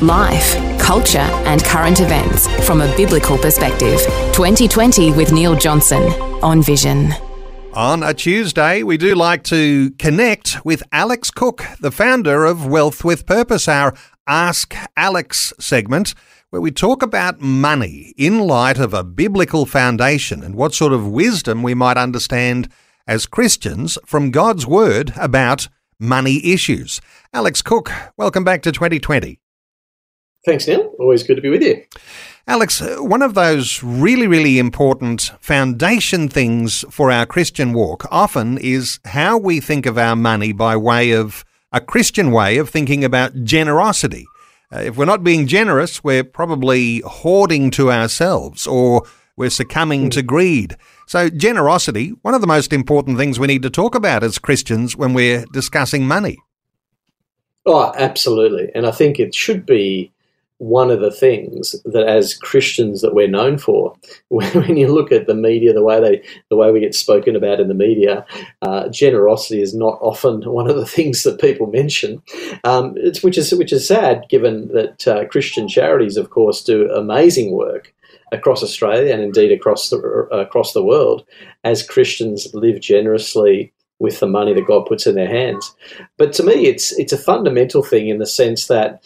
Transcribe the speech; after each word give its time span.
Life, 0.00 0.78
culture, 0.78 1.18
and 1.18 1.64
current 1.64 2.00
events 2.00 2.46
from 2.64 2.80
a 2.80 2.96
biblical 2.96 3.36
perspective. 3.36 4.00
2020 4.32 5.12
with 5.12 5.32
Neil 5.32 5.56
Johnson 5.56 6.02
on 6.42 6.62
Vision. 6.62 7.12
On 7.74 8.02
a 8.02 8.14
Tuesday, 8.14 8.82
we 8.82 8.96
do 8.96 9.14
like 9.14 9.42
to 9.44 9.90
connect 9.98 10.64
with 10.64 10.82
Alex 10.92 11.30
Cook, 11.30 11.64
the 11.80 11.90
founder 11.90 12.44
of 12.44 12.66
Wealth 12.66 13.04
with 13.04 13.26
Purpose, 13.26 13.68
our 13.68 13.94
Ask 14.26 14.74
Alex 14.96 15.52
segment, 15.58 16.14
where 16.50 16.62
we 16.62 16.70
talk 16.70 17.02
about 17.02 17.40
money 17.40 18.14
in 18.16 18.38
light 18.38 18.78
of 18.78 18.94
a 18.94 19.04
biblical 19.04 19.66
foundation 19.66 20.42
and 20.42 20.54
what 20.54 20.74
sort 20.74 20.92
of 20.92 21.08
wisdom 21.08 21.62
we 21.62 21.74
might 21.74 21.96
understand 21.96 22.68
as 23.06 23.26
Christians 23.26 23.98
from 24.06 24.30
God's 24.30 24.66
Word 24.66 25.12
about 25.16 25.68
money 25.98 26.40
issues. 26.52 27.00
Alex 27.32 27.62
Cook, 27.62 27.90
welcome 28.16 28.44
back 28.44 28.62
to 28.62 28.72
2020. 28.72 29.40
Thanks, 30.48 30.66
Neil. 30.66 30.94
Always 30.98 31.24
good 31.24 31.34
to 31.34 31.42
be 31.42 31.50
with 31.50 31.62
you. 31.62 31.84
Alex, 32.46 32.80
one 33.00 33.20
of 33.20 33.34
those 33.34 33.82
really, 33.82 34.26
really 34.26 34.58
important 34.58 35.30
foundation 35.40 36.26
things 36.30 36.86
for 36.88 37.10
our 37.12 37.26
Christian 37.26 37.74
walk 37.74 38.06
often 38.10 38.56
is 38.56 38.98
how 39.04 39.36
we 39.36 39.60
think 39.60 39.84
of 39.84 39.98
our 39.98 40.16
money 40.16 40.52
by 40.52 40.74
way 40.74 41.10
of 41.10 41.44
a 41.70 41.82
Christian 41.82 42.30
way 42.30 42.56
of 42.56 42.70
thinking 42.70 43.04
about 43.04 43.44
generosity. 43.44 44.24
Uh, 44.72 44.78
if 44.78 44.96
we're 44.96 45.04
not 45.04 45.22
being 45.22 45.46
generous, 45.46 46.02
we're 46.02 46.24
probably 46.24 47.00
hoarding 47.00 47.70
to 47.72 47.92
ourselves 47.92 48.66
or 48.66 49.02
we're 49.36 49.50
succumbing 49.50 50.08
to 50.08 50.22
greed. 50.22 50.78
So, 51.06 51.28
generosity, 51.28 52.14
one 52.22 52.32
of 52.32 52.40
the 52.40 52.46
most 52.46 52.72
important 52.72 53.18
things 53.18 53.38
we 53.38 53.48
need 53.48 53.62
to 53.64 53.70
talk 53.70 53.94
about 53.94 54.24
as 54.24 54.38
Christians 54.38 54.96
when 54.96 55.12
we're 55.12 55.44
discussing 55.52 56.06
money. 56.06 56.38
Oh, 57.66 57.92
absolutely. 57.98 58.70
And 58.74 58.86
I 58.86 58.92
think 58.92 59.20
it 59.20 59.34
should 59.34 59.66
be 59.66 60.10
one 60.58 60.90
of 60.90 61.00
the 61.00 61.10
things 61.10 61.74
that 61.84 62.06
as 62.06 62.36
Christians 62.36 63.00
that 63.00 63.14
we're 63.14 63.28
known 63.28 63.58
for. 63.58 63.96
When 64.28 64.76
you 64.76 64.88
look 64.88 65.10
at 65.12 65.26
the 65.26 65.34
media, 65.34 65.72
the 65.72 65.82
way 65.82 66.00
they, 66.00 66.22
the 66.50 66.56
way 66.56 66.70
we 66.70 66.80
get 66.80 66.94
spoken 66.94 67.34
about 67.34 67.60
in 67.60 67.68
the 67.68 67.74
media, 67.74 68.26
uh, 68.62 68.88
generosity 68.88 69.62
is 69.62 69.74
not 69.74 69.98
often 70.00 70.42
one 70.50 70.68
of 70.68 70.76
the 70.76 70.86
things 70.86 71.22
that 71.22 71.40
people 71.40 71.66
mention. 71.66 72.22
Um, 72.64 72.96
which 73.22 73.38
is 73.38 73.54
which 73.54 73.72
is 73.72 73.86
sad, 73.86 74.24
given 74.28 74.68
that 74.68 75.08
uh, 75.08 75.26
Christian 75.26 75.68
charities, 75.68 76.16
of 76.16 76.30
course, 76.30 76.62
do 76.62 76.90
amazing 76.90 77.52
work 77.52 77.94
across 78.32 78.62
Australia 78.62 79.12
and 79.14 79.22
indeed 79.22 79.52
across 79.52 79.90
the 79.90 79.98
across 80.30 80.72
the 80.72 80.84
world 80.84 81.24
as 81.64 81.86
Christians 81.86 82.52
live 82.52 82.80
generously 82.80 83.72
with 83.98 84.20
the 84.20 84.26
money 84.26 84.54
that 84.54 84.66
God 84.66 84.86
puts 84.86 85.06
in 85.06 85.14
their 85.14 85.28
hands. 85.28 85.74
But 86.16 86.32
to 86.34 86.42
me, 86.42 86.66
it's 86.66 86.92
it's 86.98 87.12
a 87.12 87.18
fundamental 87.18 87.82
thing 87.82 88.08
in 88.08 88.18
the 88.18 88.26
sense 88.26 88.66
that 88.66 89.02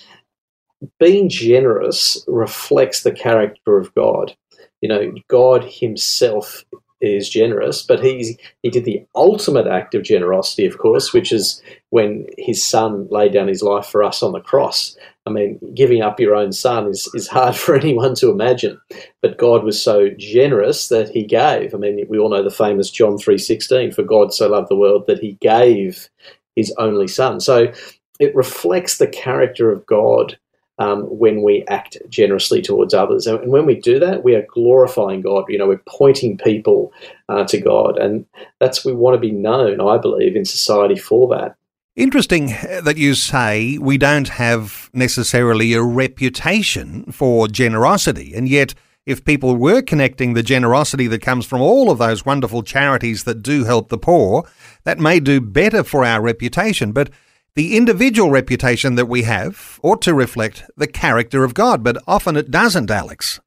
being 0.99 1.29
generous 1.29 2.23
reflects 2.27 3.03
the 3.03 3.13
character 3.13 3.79
of 3.79 3.95
God. 3.95 4.35
You 4.81 4.89
know, 4.89 5.13
God 5.29 5.65
Himself 5.65 6.65
is 7.01 7.29
generous, 7.29 7.83
but 7.83 8.03
he 8.03 8.39
he 8.63 8.71
did 8.71 8.85
the 8.85 9.05
ultimate 9.15 9.67
act 9.67 9.95
of 9.95 10.05
generosity, 10.05 10.65
of 10.67 10.79
course, 10.79 11.13
which 11.13 11.33
is 11.33 11.61
when 11.91 12.27
His 12.39 12.65
Son 12.65 13.07
laid 13.11 13.33
down 13.33 13.49
His 13.49 13.63
life 13.63 13.87
for 13.87 14.03
us 14.03 14.23
on 14.23 14.33
the 14.33 14.41
cross. 14.41 14.97
I 15.27 15.31
mean, 15.31 15.61
giving 15.75 16.03
up 16.03 16.19
your 16.19 16.35
own 16.35 16.51
son 16.53 16.89
is, 16.89 17.09
is 17.15 17.29
hard 17.29 17.55
for 17.63 17.77
anyone 17.77 18.15
to 18.17 18.31
imagine, 18.31 18.81
but 19.21 19.39
God 19.39 19.65
was 19.65 19.83
so 19.83 20.09
generous 20.17 20.89
that 20.89 21.11
He 21.11 21.25
gave. 21.25 21.75
I 21.75 21.79
mean, 21.79 22.05
we 22.09 22.19
all 22.19 22.31
know 22.31 22.43
the 22.43 22.51
famous 22.51 22.91
John 22.91 23.19
three 23.19 23.39
sixteen, 23.39 23.93
for 23.93 24.03
God 24.03 24.33
so 24.33 24.49
loved 24.49 24.69
the 24.69 24.77
world 24.77 25.07
that 25.09 25.21
He 25.21 25.33
gave 25.41 26.09
His 26.57 26.73
only 26.79 27.09
Son. 27.09 27.41
So 27.41 27.73
it 28.21 28.35
reflects 28.35 28.99
the 28.99 29.09
character 29.09 29.73
of 29.73 29.85
God 29.87 30.39
um, 30.83 31.03
when 31.05 31.43
we 31.43 31.65
act 31.69 31.97
generously 32.09 32.61
towards 32.61 32.93
others. 32.93 33.29
And 33.29 33.53
when 33.53 33.67
we 33.67 33.77
do 33.77 34.01
that, 34.01 34.25
we 34.25 34.35
are 34.35 34.47
glorifying 34.53 35.21
God. 35.21 35.45
You 35.49 35.59
know, 35.59 35.69
we're 35.69 35.83
pointing 35.87 36.39
people 36.39 36.93
uh, 37.29 37.45
to 37.45 37.61
God. 37.61 37.99
And 37.99 38.27
that's, 38.59 38.85
we 38.85 38.93
want 38.93 39.15
to 39.15 39.21
be 39.21 39.31
known, 39.31 39.81
I 39.81 39.97
believe, 39.99 40.35
in 40.35 40.45
society 40.45 40.97
for 40.97 41.29
that. 41.29 41.55
Interesting 41.95 42.47
that 42.83 42.97
you 42.97 43.15
say 43.15 43.79
we 43.79 43.97
don't 43.97 44.29
have 44.29 44.91
necessarily 44.93 45.75
a 45.75 45.83
reputation 45.83 47.05
for 47.13 47.47
generosity. 47.47 48.35
And 48.35 48.49
yet, 48.49 48.75
if 49.07 49.25
people 49.25 49.57
were 49.57 49.83
connecting 49.83 50.35
the 50.35 50.43
generosity 50.43 51.07
that 51.09 51.23
comes 51.23 51.45
from 51.47 51.61
all 51.61 51.91
of 51.91 51.99
those 51.99 52.27
wonderful 52.27 52.63
charities 52.63 53.25
that 53.25 53.43
do 53.43 53.65
help 53.65 53.89
the 53.89 53.99
poor, 53.99 54.49
that 54.85 54.99
may 54.99 55.21
do 55.21 55.41
better 55.41 55.85
for 55.85 56.05
our 56.05 56.21
reputation. 56.21 56.93
But 56.93 57.11
the 57.55 57.77
individual 57.77 58.31
reputation 58.31 58.95
that 58.95 59.07
we 59.07 59.23
have 59.23 59.79
ought 59.83 60.03
to 60.03 60.15
reflect 60.15 60.65
the 60.77 60.87
character 60.87 61.45
of 61.45 61.55
God, 61.55 61.85
but 61.85 62.03
often 62.07 62.37
it 62.37 62.51
doesn't, 62.51 62.91
Alex. 62.91 63.41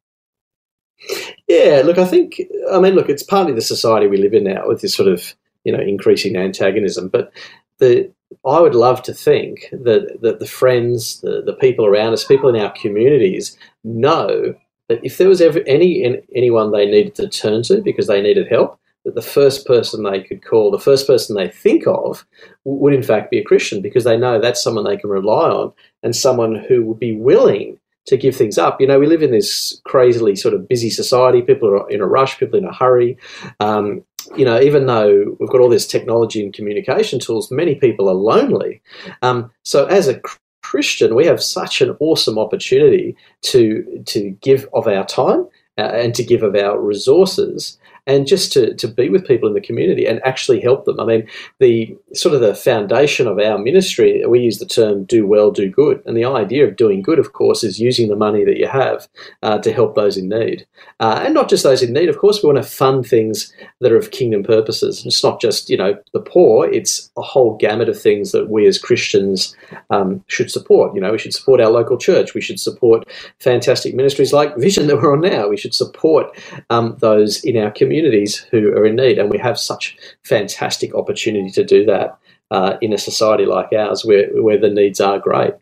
Yeah, 1.48 1.82
look, 1.86 1.98
I 1.98 2.06
think, 2.06 2.42
I 2.72 2.80
mean, 2.80 2.94
look, 2.94 3.10
it's 3.10 3.24
partly 3.24 3.54
the 3.54 3.62
society 3.62 4.08
we 4.08 4.18
live 4.18 4.34
in 4.34 4.44
now 4.44 4.68
with 4.68 4.82
this 4.82 4.96
sort 4.96 5.10
of, 5.10 5.36
you 5.64 5.72
know, 5.72 5.82
increasing 5.82 6.36
antagonism, 6.36 7.10
but 7.10 7.32
the, 7.80 8.12
I 8.46 8.60
would 8.60 8.76
love 8.76 9.04
to 9.04 9.14
think 9.14 9.68
that, 9.72 10.20
that 10.22 10.40
the 10.40 10.48
friends, 10.48 11.22
the, 11.22 11.42
the 11.46 11.54
people 11.54 11.86
around 11.86 12.14
us, 12.14 12.24
people 12.24 12.50
in 12.54 12.62
our 12.62 12.72
communities 12.72 13.58
know 13.84 14.56
that 14.88 15.00
if 15.04 15.18
there 15.18 15.30
was 15.30 15.42
ever 15.42 15.62
any 15.66 16.22
anyone 16.36 16.72
they 16.72 16.86
needed 16.86 17.16
to 17.16 17.28
turn 17.28 17.64
to 17.64 17.82
because 17.82 18.08
they 18.08 18.22
needed 18.22 18.48
help, 18.48 18.80
that 19.06 19.16
the 19.16 19.22
first 19.22 19.66
person 19.66 20.04
they 20.04 20.22
could 20.22 20.44
call, 20.44 20.72
the 20.72 20.80
first 20.80 21.08
person 21.08 21.36
they 21.36 21.48
think 21.48 21.86
of, 21.88 22.26
would 22.66 22.94
in 22.94 23.04
fact 23.04 23.32
be 23.32 23.40
a 23.40 23.44
Christian 23.44 23.82
because 23.82 24.04
they 24.04 24.18
know 24.18 24.40
that's 24.40 24.62
someone 24.62 24.84
they 24.84 24.98
can 24.98 25.10
rely 25.10 25.50
on 25.50 25.72
and 26.04 26.16
someone 26.16 26.56
who 26.56 26.84
would 26.86 27.00
be 27.00 27.16
willing 27.16 27.80
to 28.06 28.18
give 28.18 28.36
things 28.36 28.58
up. 28.58 28.80
You 28.80 28.88
know, 28.88 29.00
we 29.00 29.08
live 29.08 29.24
in 29.24 29.32
this 29.32 29.82
crazily 29.86 30.36
sort 30.36 30.54
of 30.54 30.68
busy 30.68 30.90
society. 30.90 31.42
People 31.42 31.70
are 31.70 31.90
in 31.90 32.02
a 32.02 32.08
rush, 32.08 32.38
people 32.38 32.58
in 32.58 32.66
a 32.66 32.74
hurry. 32.74 33.18
Um, 33.60 34.04
you 34.36 34.46
know, 34.46 34.60
even 34.60 34.86
though 34.88 35.36
we've 35.40 35.50
got 35.50 35.62
all 35.62 35.70
this 35.70 35.88
technology 35.88 36.44
and 36.44 36.54
communication 36.54 37.20
tools, 37.20 37.52
many 37.52 37.76
people 37.76 38.10
are 38.10 38.16
lonely. 38.16 38.82
Um, 39.22 39.52
so 39.64 39.86
as 39.86 40.08
a 40.08 40.20
Christian, 40.64 41.16
we 41.16 41.26
have 41.26 41.44
such 41.44 41.82
an 41.82 41.96
awesome 42.00 42.40
opportunity 42.40 43.16
to 43.44 44.04
to 44.08 44.32
give 44.42 44.68
of 44.74 44.88
our 44.88 45.06
time 45.06 45.48
uh, 45.78 45.92
and 45.94 46.16
to 46.16 46.24
give 46.24 46.42
of 46.42 46.56
our 46.56 46.80
resources 46.80 47.78
and 48.08 48.28
just 48.28 48.52
to, 48.54 48.74
to 48.76 48.88
be 48.88 49.10
with 49.10 49.28
people 49.28 49.48
in 49.48 49.56
the 49.56 49.62
community 49.62 50.06
and 50.06 50.22
actually 50.24 50.62
help 50.62 50.86
them. 50.86 51.00
I 51.00 51.06
mean, 51.06 51.28
the 51.60 51.98
sort 52.14 52.36
of 52.36 52.42
the 52.42 52.54
foundation 52.54 53.28
of 53.28 53.40
our 53.40 53.58
ministry, 53.58 54.24
we 54.28 54.40
use 54.40 54.60
the 54.60 54.66
term 54.66 55.06
do 55.06 55.26
well, 55.26 55.52
do 55.52 55.70
good. 55.70 56.04
And 56.06 56.16
the 56.16 56.26
idea 56.26 56.68
of 56.68 56.76
doing 56.76 57.02
good, 57.02 57.20
of 57.20 57.34
course, 57.34 57.64
is 57.64 57.80
using 57.80 58.10
the 58.10 58.16
money 58.16 58.46
that 58.46 58.58
you 58.58 58.68
have 58.68 59.08
uh, 59.42 59.58
to 59.60 59.74
help 59.74 59.96
those 59.96 60.18
in 60.18 60.30
need. 60.30 60.68
Uh, 61.00 61.22
and 61.26 61.34
not 61.34 61.50
just 61.50 61.64
those 61.64 61.82
in 61.82 61.94
need, 61.94 62.10
of 62.10 62.20
course, 62.20 62.44
we 62.44 62.52
want 62.52 62.64
to 62.64 62.70
fund 62.70 63.08
things 63.08 63.52
that 63.82 63.92
are 63.92 63.98
of 63.98 64.12
kingdom 64.12 64.44
purposes. 64.44 65.04
It's 65.06 65.24
not 65.24 65.42
just, 65.42 65.70
you 65.70 65.78
know, 65.78 65.98
the 66.14 66.20
poor, 66.20 66.68
it's 66.68 67.12
a 67.18 67.22
whole 67.22 67.58
gamut 67.58 67.90
of 67.90 68.00
things 68.00 68.32
that 68.32 68.50
we 68.50 68.68
as 68.68 68.78
Christians 68.78 69.56
um, 69.90 70.24
should 70.28 70.52
support. 70.52 70.94
You 70.94 71.02
know, 71.02 71.12
we 71.12 71.18
should 71.18 71.34
support 71.34 71.60
our 71.60 71.72
local 71.72 71.98
church. 71.98 72.34
We 72.34 72.42
should 72.42 72.60
support 72.60 73.08
fantastic 73.40 73.96
ministries 73.96 74.32
like 74.32 74.56
Vision 74.58 74.88
that 74.88 74.98
we're 74.98 75.14
on 75.14 75.22
now. 75.22 75.48
We 75.48 75.58
should 75.58 75.74
support 75.74 76.38
um, 76.70 76.96
those 77.00 77.44
in 77.44 77.58
our 77.58 77.72
community 77.72 77.95
communities 77.96 78.40
who 78.52 78.70
are 78.74 78.86
in 78.86 78.96
need. 78.96 79.18
And 79.18 79.30
we 79.30 79.38
have 79.38 79.58
such 79.58 79.98
fantastic 80.24 80.94
opportunity 80.94 81.50
to 81.52 81.64
do 81.64 81.86
that 81.86 82.18
uh, 82.52 82.78
in 82.82 82.94
a 82.94 82.98
society 82.98 83.46
like 83.46 83.72
ours 83.74 84.04
where, 84.04 84.28
where 84.42 84.58
the 84.58 84.70
needs 84.70 85.00
are 85.00 85.20
great. 85.20 85.54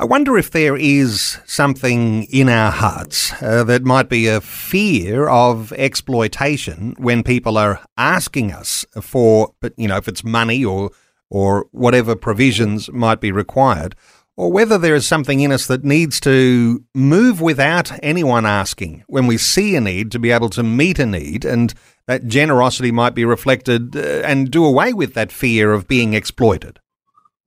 I 0.00 0.04
wonder 0.04 0.36
if 0.36 0.50
there 0.50 0.76
is 0.76 1.38
something 1.44 2.24
in 2.24 2.48
our 2.48 2.72
hearts 2.72 3.32
uh, 3.40 3.62
that 3.64 3.84
might 3.84 4.08
be 4.08 4.26
a 4.26 4.40
fear 4.40 5.28
of 5.28 5.72
exploitation 5.74 6.94
when 6.98 7.22
people 7.22 7.56
are 7.56 7.80
asking 7.96 8.52
us 8.52 8.84
for, 9.00 9.54
you 9.76 9.86
know, 9.86 9.96
if 9.96 10.08
it's 10.08 10.24
money 10.24 10.64
or 10.64 10.90
or 11.30 11.66
whatever 11.72 12.14
provisions 12.14 12.90
might 12.92 13.20
be 13.20 13.32
required, 13.32 13.94
or 14.36 14.50
whether 14.50 14.78
there 14.78 14.94
is 14.94 15.06
something 15.06 15.40
in 15.40 15.52
us 15.52 15.66
that 15.66 15.84
needs 15.84 16.18
to 16.20 16.82
move 16.94 17.40
without 17.40 17.92
anyone 18.02 18.44
asking 18.44 19.04
when 19.06 19.26
we 19.26 19.38
see 19.38 19.76
a 19.76 19.80
need 19.80 20.10
to 20.12 20.18
be 20.18 20.30
able 20.30 20.50
to 20.50 20.62
meet 20.62 20.98
a 20.98 21.06
need, 21.06 21.44
and 21.44 21.72
that 22.06 22.26
generosity 22.26 22.90
might 22.90 23.14
be 23.14 23.24
reflected 23.24 23.96
uh, 23.96 24.22
and 24.24 24.50
do 24.50 24.64
away 24.64 24.92
with 24.92 25.14
that 25.14 25.32
fear 25.32 25.72
of 25.72 25.88
being 25.88 26.14
exploited. 26.14 26.80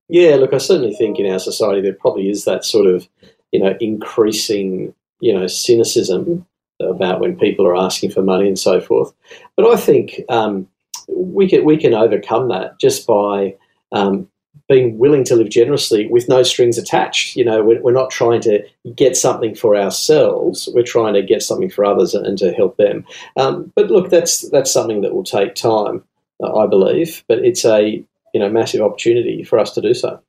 Yeah, 0.09 0.35
look, 0.35 0.53
I 0.53 0.57
certainly 0.57 0.95
think 0.95 1.19
in 1.19 1.29
our 1.29 1.39
society 1.39 1.81
there 1.81 1.93
probably 1.93 2.29
is 2.29 2.45
that 2.45 2.63
sort 2.63 2.87
of, 2.87 3.07
you 3.51 3.59
know, 3.59 3.75
increasing, 3.81 4.93
you 5.19 5.33
know, 5.33 5.47
cynicism 5.47 6.45
about 6.79 7.19
when 7.19 7.37
people 7.37 7.65
are 7.65 7.75
asking 7.75 8.11
for 8.11 8.21
money 8.21 8.47
and 8.47 8.57
so 8.57 8.79
forth. 8.79 9.11
But 9.57 9.67
I 9.67 9.75
think 9.75 10.21
um, 10.29 10.69
we 11.07 11.49
can 11.49 11.65
we 11.65 11.75
can 11.77 11.93
overcome 11.93 12.47
that 12.49 12.79
just 12.79 13.05
by 13.05 13.55
um, 13.91 14.29
being 14.67 14.97
willing 14.97 15.23
to 15.23 15.35
live 15.35 15.49
generously 15.49 16.07
with 16.07 16.27
no 16.27 16.43
strings 16.43 16.77
attached. 16.77 17.35
You 17.35 17.45
know, 17.45 17.63
we're, 17.63 17.81
we're, 17.81 17.91
not 17.93 18.09
trying 18.09 18.41
to 18.41 18.63
get 18.95 19.15
something 19.15 19.55
for 19.55 19.75
ourselves. 19.75 20.67
We're 20.73 20.83
trying 20.83 21.13
to 21.13 21.21
get 21.21 21.41
something 21.41 21.69
for 21.69 21.85
others 21.85 22.13
and, 22.13 22.25
and 22.25 22.37
to 22.39 22.51
help 22.51 22.77
them. 22.77 23.05
Um, 23.37 23.71
but 23.75 23.89
look, 23.89 24.09
that's 24.09 24.49
that's 24.49 24.71
something 24.71 25.01
that 25.01 25.13
will 25.13 25.23
take 25.23 25.55
time, 25.55 26.03
uh, 26.43 26.55
I 26.55 26.67
believe. 26.67 27.23
But 27.27 27.39
it's 27.39 27.65
a 27.65 28.03
you 28.33 28.39
know 28.39 28.49
massive 28.49 28.81
opportunity 28.81 29.43
for 29.43 29.57
us 29.57 29.71
to 29.73 29.81
do 29.81 29.93
so. 29.93 30.21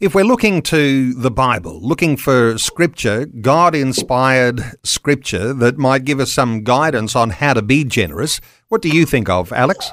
If 0.00 0.14
we're 0.14 0.24
looking 0.24 0.60
to 0.62 1.14
the 1.14 1.30
Bible, 1.30 1.80
looking 1.80 2.16
for 2.16 2.58
scripture, 2.58 3.24
God 3.24 3.74
inspired 3.74 4.60
scripture 4.82 5.54
that 5.54 5.78
might 5.78 6.04
give 6.04 6.20
us 6.20 6.32
some 6.32 6.62
guidance 6.62 7.16
on 7.16 7.30
how 7.30 7.54
to 7.54 7.62
be 7.62 7.84
generous, 7.84 8.40
what 8.68 8.82
do 8.82 8.88
you 8.88 9.06
think 9.06 9.30
of, 9.30 9.52
Alex? 9.52 9.92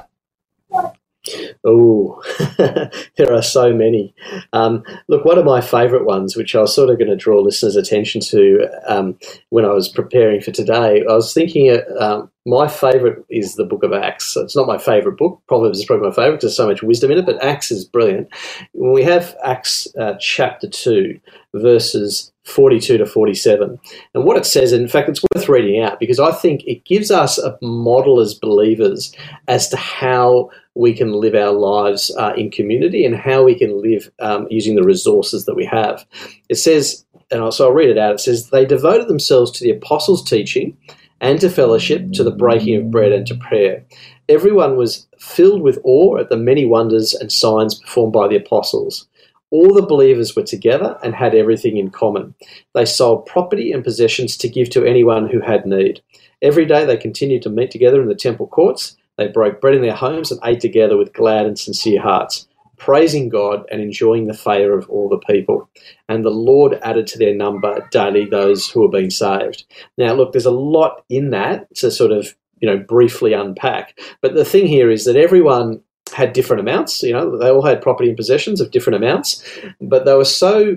Oh, 1.64 2.22
there 3.16 3.32
are 3.32 3.42
so 3.42 3.72
many. 3.72 4.14
Um, 4.52 4.84
look, 5.08 5.24
one 5.24 5.38
of 5.38 5.44
my 5.44 5.60
favourite 5.60 6.06
ones, 6.06 6.36
which 6.36 6.54
I 6.54 6.60
was 6.62 6.74
sort 6.74 6.90
of 6.90 6.98
going 6.98 7.10
to 7.10 7.16
draw 7.16 7.40
listeners' 7.40 7.76
attention 7.76 8.20
to 8.22 8.68
um, 8.88 9.18
when 9.50 9.64
I 9.66 9.72
was 9.74 9.88
preparing 9.88 10.40
for 10.40 10.52
today, 10.52 11.04
I 11.08 11.14
was 11.14 11.34
thinking 11.34 11.70
uh, 11.70 11.82
um, 12.04 12.30
my 12.46 12.68
favourite 12.68 13.18
is 13.30 13.56
the 13.56 13.64
Book 13.64 13.84
of 13.84 13.92
Acts. 13.94 14.36
It's 14.36 14.56
not 14.56 14.68
my 14.68 14.78
favourite 14.78 15.18
book. 15.18 15.42
Proverbs 15.48 15.80
is 15.80 15.86
probably 15.86 16.08
my 16.08 16.14
favourite 16.14 16.32
because 16.36 16.44
there's 16.44 16.56
so 16.56 16.68
much 16.68 16.82
wisdom 16.82 17.12
in 17.12 17.18
it, 17.18 17.26
but 17.26 17.42
Acts 17.44 17.70
is 17.72 17.84
brilliant. 17.86 18.28
When 18.72 18.92
we 18.92 19.04
have 19.04 19.36
Acts 19.44 19.88
uh, 20.00 20.14
chapter 20.20 20.68
2, 20.68 21.20
verses 21.54 22.32
42 22.44 22.98
to 22.98 23.06
47. 23.06 23.78
And 24.14 24.24
what 24.24 24.36
it 24.36 24.44
says, 24.44 24.72
in 24.72 24.86
fact, 24.86 25.08
it's 25.08 25.24
worth 25.34 25.48
reading 25.48 25.82
out 25.82 25.98
because 25.98 26.20
I 26.20 26.30
think 26.30 26.62
it 26.64 26.84
gives 26.84 27.10
us 27.10 27.38
a 27.38 27.56
model 27.62 28.20
as 28.20 28.34
believers 28.34 29.14
as 29.48 29.68
to 29.70 29.76
how 29.76 30.50
we 30.74 30.92
can 30.92 31.12
live 31.12 31.34
our 31.34 31.52
lives 31.52 32.14
uh, 32.18 32.34
in 32.36 32.50
community 32.50 33.04
and 33.04 33.16
how 33.16 33.44
we 33.44 33.54
can 33.54 33.80
live 33.80 34.10
um, 34.20 34.46
using 34.50 34.74
the 34.74 34.82
resources 34.82 35.46
that 35.46 35.54
we 35.54 35.64
have. 35.64 36.04
It 36.48 36.56
says, 36.56 37.04
and 37.30 37.52
so 37.52 37.66
I'll 37.66 37.72
read 37.72 37.90
it 37.90 37.98
out. 37.98 38.14
It 38.14 38.20
says, 38.20 38.50
They 38.50 38.66
devoted 38.66 39.08
themselves 39.08 39.50
to 39.52 39.64
the 39.64 39.70
apostles' 39.70 40.28
teaching 40.28 40.76
and 41.20 41.40
to 41.40 41.48
fellowship, 41.48 42.12
to 42.12 42.24
the 42.24 42.30
breaking 42.30 42.76
of 42.76 42.90
bread 42.90 43.12
and 43.12 43.26
to 43.26 43.34
prayer. 43.34 43.84
Everyone 44.28 44.76
was 44.76 45.06
filled 45.18 45.62
with 45.62 45.78
awe 45.84 46.18
at 46.18 46.28
the 46.28 46.36
many 46.36 46.66
wonders 46.66 47.14
and 47.14 47.32
signs 47.32 47.78
performed 47.80 48.12
by 48.12 48.28
the 48.28 48.36
apostles. 48.36 49.06
All 49.54 49.72
the 49.72 49.86
believers 49.86 50.34
were 50.34 50.42
together 50.42 50.98
and 51.04 51.14
had 51.14 51.32
everything 51.32 51.76
in 51.76 51.90
common. 51.90 52.34
They 52.74 52.84
sold 52.84 53.24
property 53.24 53.70
and 53.70 53.84
possessions 53.84 54.36
to 54.38 54.48
give 54.48 54.68
to 54.70 54.84
anyone 54.84 55.30
who 55.30 55.38
had 55.38 55.64
need. 55.64 56.02
Every 56.42 56.66
day 56.66 56.84
they 56.84 56.96
continued 56.96 57.42
to 57.42 57.50
meet 57.50 57.70
together 57.70 58.02
in 58.02 58.08
the 58.08 58.16
temple 58.16 58.48
courts. 58.48 58.96
They 59.16 59.28
broke 59.28 59.60
bread 59.60 59.76
in 59.76 59.82
their 59.82 59.94
homes 59.94 60.32
and 60.32 60.40
ate 60.42 60.58
together 60.58 60.96
with 60.96 61.12
glad 61.12 61.46
and 61.46 61.56
sincere 61.56 62.02
hearts, 62.02 62.48
praising 62.78 63.28
God 63.28 63.64
and 63.70 63.80
enjoying 63.80 64.26
the 64.26 64.34
favour 64.34 64.76
of 64.76 64.90
all 64.90 65.08
the 65.08 65.18
people. 65.18 65.70
And 66.08 66.24
the 66.24 66.30
Lord 66.30 66.80
added 66.82 67.06
to 67.06 67.18
their 67.18 67.32
number 67.32 67.88
daily 67.92 68.24
those 68.24 68.68
who 68.68 68.80
were 68.80 68.88
being 68.88 69.10
saved. 69.10 69.66
Now, 69.96 70.14
look, 70.14 70.32
there's 70.32 70.46
a 70.46 70.50
lot 70.50 71.04
in 71.08 71.30
that 71.30 71.72
to 71.76 71.92
sort 71.92 72.10
of 72.10 72.34
you 72.60 72.68
know 72.68 72.78
briefly 72.78 73.34
unpack. 73.34 74.00
But 74.20 74.34
the 74.34 74.44
thing 74.44 74.66
here 74.66 74.90
is 74.90 75.04
that 75.04 75.16
everyone 75.16 75.80
had 76.12 76.32
different 76.32 76.60
amounts. 76.60 77.02
You 77.02 77.12
know, 77.12 77.36
they 77.38 77.50
all 77.50 77.62
had 77.62 77.82
property 77.82 78.08
and 78.08 78.16
possessions 78.16 78.60
of 78.60 78.70
different 78.70 78.96
amounts, 78.96 79.42
but 79.80 80.04
they 80.04 80.14
were 80.14 80.24
so 80.24 80.76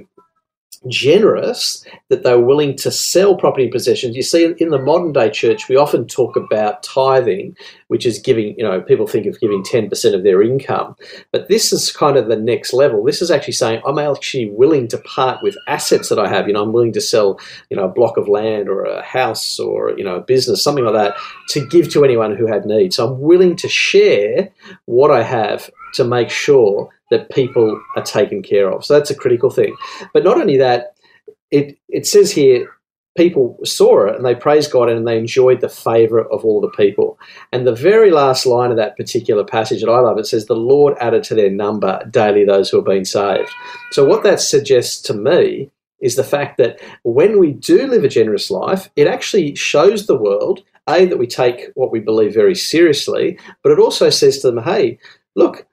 generous 0.88 1.86
that 2.10 2.24
they 2.24 2.34
were 2.34 2.46
willing 2.46 2.76
to 2.78 2.92
sell 2.92 3.36
property 3.36 3.64
and 3.64 3.72
possessions. 3.72 4.16
You 4.16 4.24
see, 4.24 4.54
in 4.58 4.70
the 4.70 4.80
modern 4.80 5.12
day 5.14 5.30
church, 5.30 5.68
we 5.68 5.76
often 5.76 6.08
talk 6.08 6.36
about 6.36 6.84
tithing, 6.84 7.56
which 7.88 8.06
is 8.06 8.20
giving, 8.20 8.56
you 8.58 8.64
know, 8.64 8.82
people 8.82 9.08
think 9.08 9.26
of 9.26 9.40
giving 9.40 9.64
10% 9.64 10.14
of 10.14 10.24
their 10.24 10.42
income. 10.42 10.96
But 11.32 11.48
this 11.48 11.74
is 11.74 11.92
kind 11.92 12.18
of 12.18 12.28
the 12.28 12.36
next 12.36 12.74
level. 12.74 13.04
This 13.04 13.22
is 13.22 13.32
actually 13.32 13.54
saying, 13.54 13.82
I'm 13.86 14.00
actually 14.00 14.50
willing 14.50 14.88
to 14.90 14.98
part 15.00 15.42
with 15.42 15.58
assets 15.68 16.10
that 16.10 16.20
I 16.20 16.28
have. 16.30 16.48
You 16.48 16.54
know, 16.54 16.64
I'm 16.64 16.74
willing 16.74 16.94
to 16.94 17.02
sell, 17.02 17.40
you 17.70 17.78
know, 17.78 17.86
a 17.86 17.90
block 17.90 18.18
of 18.18 18.28
land 18.28 18.70
or 18.70 18.84
a 18.84 19.02
house 19.02 19.60
or, 19.60 19.98
you 19.98 20.04
know, 20.04 20.16
a 20.16 20.22
business, 20.22 20.64
something 20.64 20.86
like 20.86 20.94
that, 20.94 21.16
to 21.50 21.66
give 21.68 21.92
to 21.94 22.04
anyone 22.04 22.36
who 22.36 22.48
had 22.48 22.66
need. 22.66 22.94
So 22.94 23.08
I'm 23.08 23.20
willing 23.20 23.56
to 23.58 23.68
share 23.68 24.50
what 24.86 25.12
I 25.12 25.24
have 25.24 25.70
to 25.96 26.04
make 26.04 26.30
sure 26.30 26.90
that 27.10 27.30
people 27.32 27.82
are 27.96 28.04
taken 28.04 28.42
care 28.42 28.70
of. 28.70 28.86
So 28.86 28.94
that's 28.94 29.12
a 29.12 29.16
critical 29.16 29.50
thing. 29.50 29.76
But 30.14 30.24
not 30.24 30.38
only 30.38 30.58
that, 30.58 30.96
it, 31.52 31.78
it 31.90 32.06
says 32.06 32.32
here 32.32 32.70
people 33.18 33.58
saw 33.64 34.06
it 34.06 34.16
and 34.16 34.26
they 34.26 34.36
praised 34.36 34.72
God 34.72 34.90
and 34.90 35.06
they 35.06 35.18
enjoyed 35.18 35.60
the 35.60 35.68
favor 35.68 36.22
of 36.22 36.46
all 36.46 36.62
the 36.62 36.70
people. 36.70 37.20
And 37.52 37.66
the 37.66 37.76
very 37.76 38.12
last 38.12 38.46
line 38.46 38.70
of 38.72 38.78
that 38.78 38.96
particular 38.96 39.44
passage 39.44 39.82
that 39.82 39.90
I 39.90 40.00
love, 40.00 40.18
it 40.20 40.28
says, 40.28 40.46
The 40.46 40.56
Lord 40.56 40.96
added 41.02 41.24
to 41.26 41.36
their 41.36 41.50
number 41.50 42.00
daily 42.10 42.46
those 42.46 42.70
who 42.70 42.80
are 42.80 42.84
being 42.84 43.06
saved. 43.06 43.50
So 43.92 44.06
what 44.06 44.24
that 44.24 44.40
suggests 44.40 45.02
to 45.04 45.14
me 45.14 45.72
is 46.00 46.16
the 46.16 46.24
fact 46.24 46.58
that 46.58 46.80
when 47.04 47.40
we 47.40 47.54
do 47.54 47.88
live 47.88 48.04
a 48.04 48.10
generous 48.10 48.52
life, 48.52 48.90
it 48.96 49.08
actually 49.08 49.56
shows 49.56 50.06
the 50.06 50.18
world, 50.18 50.64
A, 50.88 51.06
that 51.06 51.18
we 51.18 51.26
take 51.26 51.72
what 51.74 51.92
we 51.92 52.00
believe 52.00 52.36
very 52.36 52.54
seriously, 52.54 53.40
but 53.64 53.72
it 53.72 53.80
also 53.80 54.12
says 54.12 54.40
to 54.40 54.52
them, 54.52 54.64
hey, 54.64 55.00
look, 55.36 55.66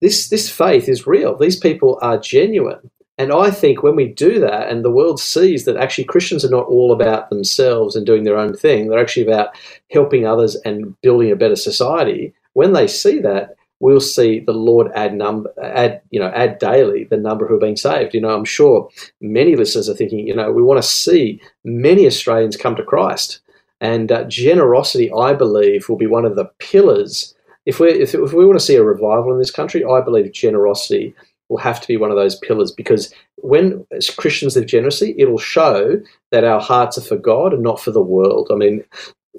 this 0.00 0.28
this 0.28 0.50
faith 0.50 0.88
is 0.88 1.06
real. 1.06 1.36
These 1.36 1.56
people 1.56 1.98
are 2.02 2.18
genuine. 2.18 2.90
And 3.18 3.32
I 3.34 3.50
think 3.50 3.82
when 3.82 3.96
we 3.96 4.08
do 4.08 4.40
that 4.40 4.70
and 4.70 4.82
the 4.82 4.90
world 4.90 5.20
sees 5.20 5.66
that 5.66 5.76
actually 5.76 6.04
Christians 6.04 6.42
are 6.42 6.50
not 6.50 6.66
all 6.68 6.90
about 6.90 7.28
themselves 7.28 7.94
and 7.94 8.06
doing 8.06 8.24
their 8.24 8.38
own 8.38 8.56
thing, 8.56 8.88
they're 8.88 8.98
actually 8.98 9.26
about 9.26 9.50
helping 9.90 10.26
others 10.26 10.56
and 10.64 10.98
building 11.02 11.30
a 11.30 11.36
better 11.36 11.56
society. 11.56 12.32
When 12.54 12.72
they 12.72 12.86
see 12.86 13.18
that, 13.18 13.56
we'll 13.78 14.00
see 14.00 14.40
the 14.40 14.52
Lord 14.52 14.90
add 14.94 15.14
number, 15.14 15.52
add 15.62 16.00
you 16.10 16.18
know, 16.18 16.28
add 16.28 16.58
daily 16.58 17.04
the 17.04 17.18
number 17.18 17.46
who 17.46 17.56
are 17.56 17.60
being 17.60 17.76
saved. 17.76 18.14
You 18.14 18.22
know, 18.22 18.34
I'm 18.34 18.46
sure 18.46 18.88
many 19.20 19.54
listeners 19.54 19.90
are 19.90 19.94
thinking, 19.94 20.26
you 20.26 20.34
know, 20.34 20.50
we 20.50 20.62
want 20.62 20.82
to 20.82 20.88
see 20.88 21.42
many 21.64 22.06
Australians 22.06 22.56
come 22.56 22.76
to 22.76 22.82
Christ, 22.82 23.40
and 23.82 24.10
uh, 24.10 24.24
generosity, 24.24 25.12
I 25.12 25.34
believe, 25.34 25.90
will 25.90 25.98
be 25.98 26.06
one 26.06 26.24
of 26.24 26.36
the 26.36 26.50
pillars 26.58 27.34
if 27.66 27.80
we 27.80 27.90
if, 27.90 28.14
if 28.14 28.32
we 28.32 28.46
want 28.46 28.58
to 28.58 28.64
see 28.64 28.76
a 28.76 28.84
revival 28.84 29.32
in 29.32 29.38
this 29.38 29.50
country, 29.50 29.84
I 29.84 30.00
believe 30.00 30.32
generosity 30.32 31.14
will 31.48 31.58
have 31.58 31.80
to 31.80 31.88
be 31.88 31.96
one 31.96 32.10
of 32.10 32.16
those 32.16 32.36
pillars 32.36 32.70
because 32.70 33.12
when 33.36 33.84
Christians 34.16 34.56
live 34.56 34.66
generously, 34.66 35.14
it'll 35.18 35.38
show 35.38 36.00
that 36.30 36.44
our 36.44 36.60
hearts 36.60 36.96
are 36.96 37.02
for 37.02 37.16
God 37.16 37.52
and 37.52 37.62
not 37.62 37.80
for 37.80 37.90
the 37.90 38.02
world. 38.02 38.48
I 38.52 38.54
mean, 38.54 38.84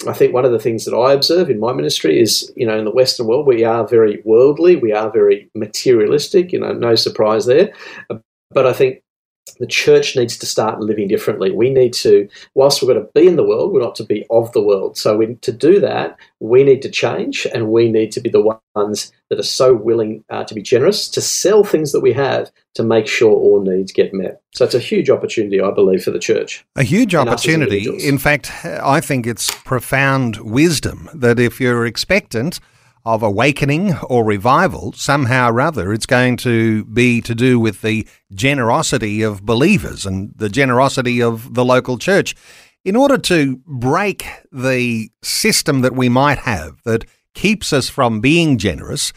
I 0.08 0.14
think 0.14 0.34
one 0.34 0.46
of 0.46 0.52
the 0.52 0.60
things 0.60 0.86
that 0.86 0.96
I 0.96 1.14
observe 1.14 1.50
in 1.50 1.60
my 1.60 1.74
ministry 1.74 2.20
is, 2.20 2.52
you 2.56 2.66
know, 2.66 2.78
in 2.78 2.86
the 2.86 2.92
Western 2.92 3.28
world, 3.28 3.48
we 3.48 3.64
are 3.64 3.88
very 3.88 4.22
worldly, 4.26 4.76
we 4.76 4.92
are 4.92 5.10
very 5.10 5.50
materialistic, 5.56 6.52
you 6.52 6.60
know, 6.60 6.74
no 6.74 6.96
surprise 6.96 7.46
there. 7.46 7.74
But 8.52 8.68
I 8.68 8.74
think 8.74 9.02
the 9.60 9.68
church 9.68 10.16
needs 10.16 10.38
to 10.38 10.46
start 10.46 10.80
living 10.80 11.08
differently. 11.08 11.52
We 11.52 11.70
need 11.70 11.94
to, 11.94 12.28
whilst 12.56 12.82
we're 12.82 12.94
going 12.94 13.06
to 13.06 13.12
be 13.14 13.28
in 13.28 13.36
the 13.36 13.44
world, 13.44 13.72
we're 13.72 13.82
not 13.82 13.96
to 13.96 14.04
be 14.04 14.26
of 14.30 14.52
the 14.54 14.62
world. 14.62 14.98
So 14.98 15.18
we, 15.18 15.36
to 15.36 15.52
do 15.52 15.80
that, 15.80 16.18
we 16.40 16.64
need 16.64 16.82
to 16.82 16.90
change 16.90 17.46
and 17.54 17.70
we 17.70 17.92
need 17.92 18.12
to 18.14 18.20
be 18.20 18.30
the 18.30 18.60
ones 18.76 19.12
that 19.30 19.40
are 19.40 19.44
so 19.44 19.74
willing 19.74 20.24
uh, 20.30 20.44
to 20.46 20.54
be 20.54 20.62
generous, 20.62 21.08
to 21.10 21.22
sell 21.22 21.64
things 21.64 21.92
that 21.92 22.02
we 22.02 22.14
have 22.14 22.52
to 22.74 22.84
make 22.84 23.08
sure 23.08 23.32
all 23.32 23.62
needs 23.62 23.92
get 23.92 24.14
met. 24.14 24.42
So 24.54 24.66
it's 24.66 24.76
a 24.76 24.80
huge 24.80 25.10
opportunity, 25.10 25.62
I 25.62 25.72
believe, 25.72 26.04
for 26.04 26.12
the 26.12 26.20
church. 26.20 26.66
A 26.76 26.84
huge 26.84 27.14
opportunity. 27.14 27.88
In 28.08 28.18
fact, 28.18 28.52
I 28.66 29.02
think 29.02 29.28
it's 29.28 29.52
profound 29.64 30.38
wisdom 30.38 31.10
that 31.14 31.40
if 31.40 31.60
you're 31.60 31.86
expectant, 31.86 32.60
of 33.06 33.24
awakening 33.24 33.96
or 34.10 34.24
revival, 34.24 34.94
somehow 34.94 35.50
or 35.50 35.62
other, 35.62 35.92
it's 35.92 36.06
going 36.06 36.38
to 36.38 36.86
be 36.86 37.22
to 37.22 37.34
do 37.34 37.60
with 37.60 37.82
the 37.82 38.08
generosity 38.34 39.22
of 39.22 39.46
believers 39.46 40.06
and 40.06 40.34
the 40.36 40.50
generosity 40.50 41.22
of 41.22 41.54
the 41.54 41.66
local 41.66 41.98
church. 41.98 42.36
In 42.84 42.96
order 42.96 43.18
to 43.18 43.58
break 43.68 44.26
the 44.52 45.10
system 45.22 45.82
that 45.82 45.96
we 45.96 46.10
might 46.10 46.40
have 46.40 46.82
that 46.84 47.06
keeps 47.34 47.72
us 47.74 47.90
from 47.90 48.22
being 48.22 48.58
generous, 48.58 49.14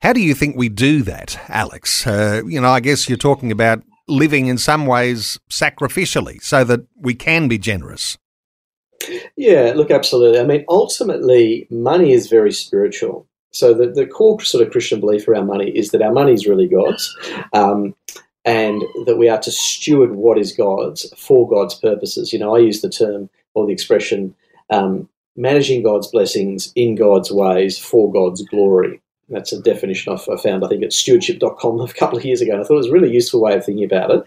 how 0.00 0.12
do 0.12 0.20
you 0.20 0.34
think 0.34 0.56
we 0.56 0.68
do 0.68 1.02
that, 1.02 1.40
Alex? 1.48 2.06
Uh, 2.06 2.42
you 2.46 2.60
know, 2.60 2.70
I 2.70 2.80
guess 2.80 3.08
you're 3.08 3.18
talking 3.18 3.50
about 3.50 3.82
living 4.06 4.46
in 4.46 4.58
some 4.58 4.86
ways 4.86 5.38
sacrificially 5.50 6.40
so 6.42 6.64
that 6.64 6.80
we 6.96 7.14
can 7.14 7.48
be 7.48 7.58
generous. 7.58 8.16
Yeah, 9.36 9.72
look, 9.76 9.90
absolutely. 9.90 10.40
I 10.40 10.44
mean, 10.44 10.64
ultimately, 10.68 11.66
money 11.70 12.12
is 12.12 12.28
very 12.28 12.52
spiritual. 12.52 13.26
So 13.50 13.72
the, 13.72 13.88
the 13.88 14.06
core 14.06 14.40
sort 14.42 14.64
of 14.64 14.72
Christian 14.72 15.00
belief 15.00 15.26
around 15.26 15.46
money 15.46 15.70
is 15.70 15.90
that 15.90 16.02
our 16.02 16.12
money 16.12 16.32
is 16.32 16.46
really 16.46 16.68
God's, 16.68 17.16
um, 17.52 17.94
and 18.44 18.82
that 19.06 19.16
we 19.16 19.28
are 19.28 19.40
to 19.40 19.50
steward 19.50 20.14
what 20.14 20.38
is 20.38 20.52
God's 20.52 21.12
for 21.16 21.48
God's 21.48 21.74
purposes. 21.74 22.32
You 22.32 22.38
know, 22.38 22.54
I 22.54 22.60
use 22.60 22.82
the 22.82 22.90
term 22.90 23.30
or 23.54 23.66
the 23.66 23.72
expression 23.72 24.34
um, 24.70 25.08
managing 25.36 25.82
God's 25.82 26.08
blessings 26.08 26.72
in 26.74 26.94
God's 26.94 27.30
ways 27.30 27.78
for 27.78 28.12
God's 28.12 28.42
glory. 28.42 29.00
That's 29.30 29.52
a 29.52 29.60
definition 29.60 30.12
I 30.12 30.36
found, 30.36 30.64
I 30.64 30.68
think, 30.68 30.82
at 30.82 30.92
stewardship.com 30.92 31.80
a 31.80 31.92
couple 31.92 32.18
of 32.18 32.24
years 32.24 32.40
ago. 32.40 32.52
And 32.52 32.62
I 32.62 32.64
thought 32.64 32.74
it 32.74 32.78
was 32.78 32.88
a 32.88 32.92
really 32.92 33.12
useful 33.12 33.42
way 33.42 33.54
of 33.54 33.64
thinking 33.64 33.84
about 33.84 34.10
it. 34.10 34.24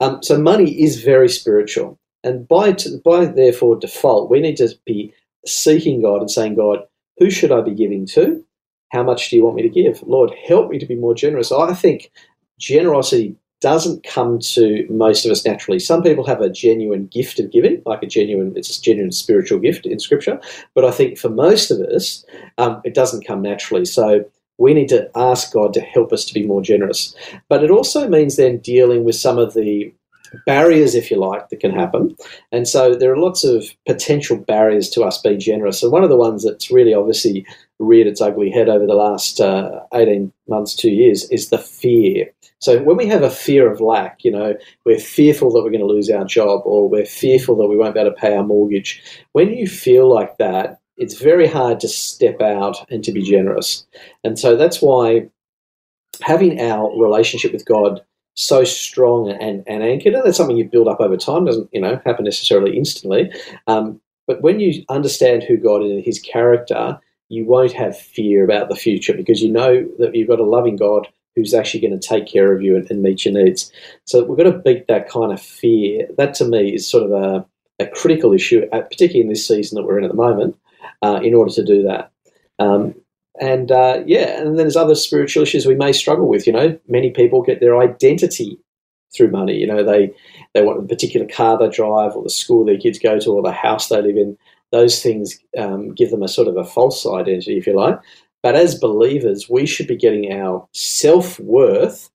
Um, 0.00 0.22
so, 0.22 0.38
money 0.38 0.82
is 0.82 1.02
very 1.02 1.28
spiritual. 1.28 1.98
And 2.24 2.48
by, 2.48 2.74
by 3.04 3.26
therefore 3.26 3.76
default, 3.76 4.30
we 4.30 4.40
need 4.40 4.56
to 4.56 4.74
be 4.84 5.14
seeking 5.46 6.02
God 6.02 6.20
and 6.20 6.30
saying, 6.30 6.56
God, 6.56 6.80
who 7.18 7.30
should 7.30 7.52
I 7.52 7.60
be 7.60 7.74
giving 7.74 8.06
to? 8.06 8.44
How 8.90 9.02
much 9.02 9.30
do 9.30 9.36
you 9.36 9.44
want 9.44 9.56
me 9.56 9.62
to 9.62 9.68
give? 9.68 10.02
Lord, 10.02 10.32
help 10.48 10.70
me 10.70 10.78
to 10.78 10.86
be 10.86 10.96
more 10.96 11.14
generous. 11.14 11.52
I 11.52 11.74
think 11.74 12.10
generosity 12.58 13.36
doesn't 13.60 14.04
come 14.04 14.38
to 14.38 14.86
most 14.90 15.24
of 15.24 15.32
us 15.32 15.44
naturally. 15.44 15.78
Some 15.78 16.02
people 16.02 16.26
have 16.26 16.40
a 16.40 16.50
genuine 16.50 17.06
gift 17.06 17.40
of 17.40 17.50
giving, 17.50 17.82
like 17.86 18.02
a 18.02 18.06
genuine, 18.06 18.52
it's 18.56 18.78
a 18.78 18.82
genuine 18.82 19.12
spiritual 19.12 19.58
gift 19.58 19.86
in 19.86 19.98
Scripture. 19.98 20.40
But 20.74 20.84
I 20.84 20.90
think 20.90 21.18
for 21.18 21.30
most 21.30 21.70
of 21.70 21.80
us, 21.80 22.24
um, 22.58 22.80
it 22.84 22.94
doesn't 22.94 23.26
come 23.26 23.42
naturally. 23.42 23.84
So 23.84 24.24
we 24.58 24.74
need 24.74 24.88
to 24.90 25.10
ask 25.16 25.52
God 25.52 25.72
to 25.74 25.80
help 25.80 26.12
us 26.12 26.24
to 26.26 26.34
be 26.34 26.46
more 26.46 26.62
generous. 26.62 27.14
But 27.48 27.64
it 27.64 27.70
also 27.70 28.08
means 28.08 28.36
then 28.36 28.58
dealing 28.58 29.04
with 29.04 29.16
some 29.16 29.38
of 29.38 29.54
the 29.54 29.92
barriers, 30.46 30.94
if 30.94 31.10
you 31.10 31.18
like, 31.18 31.48
that 31.48 31.60
can 31.60 31.72
happen. 31.72 32.16
And 32.52 32.66
so 32.68 32.94
there 32.94 33.12
are 33.12 33.18
lots 33.18 33.44
of 33.44 33.64
potential 33.86 34.36
barriers 34.36 34.88
to 34.90 35.02
us 35.02 35.20
being 35.20 35.40
generous. 35.40 35.82
And 35.82 35.92
one 35.92 36.04
of 36.04 36.10
the 36.10 36.16
ones 36.16 36.44
that's 36.44 36.70
really 36.70 36.94
obviously 36.94 37.46
reared 37.78 38.06
its 38.06 38.20
ugly 38.20 38.50
head 38.50 38.68
over 38.68 38.86
the 38.86 38.94
last 38.94 39.40
uh, 39.40 39.80
18 39.94 40.32
months, 40.48 40.74
two 40.74 40.90
years, 40.90 41.28
is 41.30 41.50
the 41.50 41.58
fear. 41.58 42.30
So 42.58 42.82
when 42.82 42.96
we 42.96 43.06
have 43.08 43.22
a 43.22 43.30
fear 43.30 43.70
of 43.70 43.80
lack, 43.80 44.24
you 44.24 44.30
know, 44.30 44.54
we're 44.86 44.98
fearful 44.98 45.52
that 45.52 45.62
we're 45.62 45.70
going 45.70 45.80
to 45.80 45.86
lose 45.86 46.08
our 46.10 46.24
job 46.24 46.62
or 46.64 46.88
we're 46.88 47.04
fearful 47.04 47.56
that 47.56 47.66
we 47.66 47.76
won't 47.76 47.94
be 47.94 48.00
able 48.00 48.10
to 48.10 48.16
pay 48.16 48.34
our 48.34 48.44
mortgage. 48.44 49.02
When 49.32 49.50
you 49.50 49.66
feel 49.66 50.12
like 50.12 50.38
that, 50.38 50.80
it's 50.96 51.20
very 51.20 51.46
hard 51.46 51.80
to 51.80 51.88
step 51.88 52.40
out 52.40 52.90
and 52.90 53.02
to 53.04 53.12
be 53.12 53.22
generous. 53.22 53.84
And 54.22 54.38
so 54.38 54.56
that's 54.56 54.80
why 54.80 55.28
having 56.22 56.60
our 56.60 56.90
relationship 56.98 57.52
with 57.52 57.66
God 57.66 58.00
so 58.34 58.64
strong 58.64 59.30
and, 59.30 59.64
and 59.66 59.82
anchored, 59.82 60.14
and 60.14 60.24
that's 60.24 60.36
something 60.36 60.56
you 60.56 60.64
build 60.64 60.88
up 60.88 61.00
over 61.00 61.16
time, 61.16 61.44
doesn't, 61.44 61.68
you 61.72 61.80
know, 61.80 62.00
happen 62.04 62.24
necessarily 62.24 62.76
instantly. 62.76 63.32
Um, 63.66 64.00
but 64.26 64.42
when 64.42 64.60
you 64.60 64.84
understand 64.88 65.42
who 65.42 65.56
God 65.56 65.84
is 65.84 65.92
and 65.92 66.04
his 66.04 66.18
character, 66.18 66.98
you 67.28 67.44
won't 67.44 67.72
have 67.72 67.98
fear 67.98 68.44
about 68.44 68.68
the 68.68 68.76
future 68.76 69.14
because 69.14 69.42
you 69.42 69.50
know 69.50 69.88
that 69.98 70.14
you've 70.14 70.28
got 70.28 70.40
a 70.40 70.44
loving 70.44 70.76
God 70.76 71.08
who's 71.36 71.54
actually 71.54 71.80
going 71.80 71.98
to 71.98 72.08
take 72.08 72.26
care 72.26 72.52
of 72.52 72.62
you 72.62 72.76
and, 72.76 72.88
and 72.90 73.02
meet 73.02 73.24
your 73.24 73.34
needs. 73.34 73.72
So 74.04 74.24
we've 74.24 74.38
got 74.38 74.50
to 74.50 74.58
beat 74.58 74.86
that 74.88 75.08
kind 75.08 75.32
of 75.32 75.40
fear. 75.40 76.06
That 76.16 76.34
to 76.34 76.44
me 76.44 76.74
is 76.74 76.86
sort 76.86 77.04
of 77.04 77.12
a, 77.12 77.46
a 77.80 77.86
critical 77.88 78.32
issue, 78.32 78.66
particularly 78.70 79.20
in 79.20 79.28
this 79.28 79.46
season 79.46 79.76
that 79.76 79.84
we're 79.84 79.98
in 79.98 80.04
at 80.04 80.10
the 80.10 80.16
moment, 80.16 80.56
uh, 81.02 81.20
in 81.22 81.34
order 81.34 81.50
to 81.52 81.64
do 81.64 81.82
that. 81.84 82.12
Um, 82.58 82.94
and 83.40 83.70
uh, 83.70 84.02
yeah, 84.06 84.38
and 84.38 84.48
then 84.48 84.56
there's 84.56 84.76
other 84.76 84.94
spiritual 84.94 85.42
issues 85.42 85.66
we 85.66 85.74
may 85.74 85.92
struggle 85.92 86.28
with. 86.28 86.46
You 86.46 86.52
know, 86.52 86.78
many 86.88 87.10
people 87.10 87.42
get 87.42 87.60
their 87.60 87.80
identity 87.80 88.58
through 89.14 89.30
money. 89.30 89.54
You 89.54 89.66
know, 89.66 89.84
they 89.84 90.12
they 90.54 90.62
want 90.62 90.84
a 90.84 90.86
particular 90.86 91.26
car 91.26 91.58
they 91.58 91.68
drive, 91.68 92.14
or 92.14 92.22
the 92.22 92.30
school 92.30 92.64
their 92.64 92.78
kids 92.78 92.98
go 92.98 93.18
to, 93.18 93.30
or 93.30 93.42
the 93.42 93.52
house 93.52 93.88
they 93.88 94.00
live 94.00 94.16
in. 94.16 94.36
Those 94.72 95.02
things 95.02 95.38
um, 95.58 95.94
give 95.94 96.10
them 96.10 96.22
a 96.22 96.28
sort 96.28 96.48
of 96.48 96.56
a 96.56 96.64
false 96.64 97.06
identity, 97.06 97.58
if 97.58 97.66
you 97.66 97.76
like. 97.76 97.98
But 98.42 98.56
as 98.56 98.78
believers, 98.78 99.48
we 99.48 99.66
should 99.66 99.86
be 99.86 99.96
getting 99.96 100.32
our 100.32 100.68
self 100.72 101.40
worth 101.40 102.10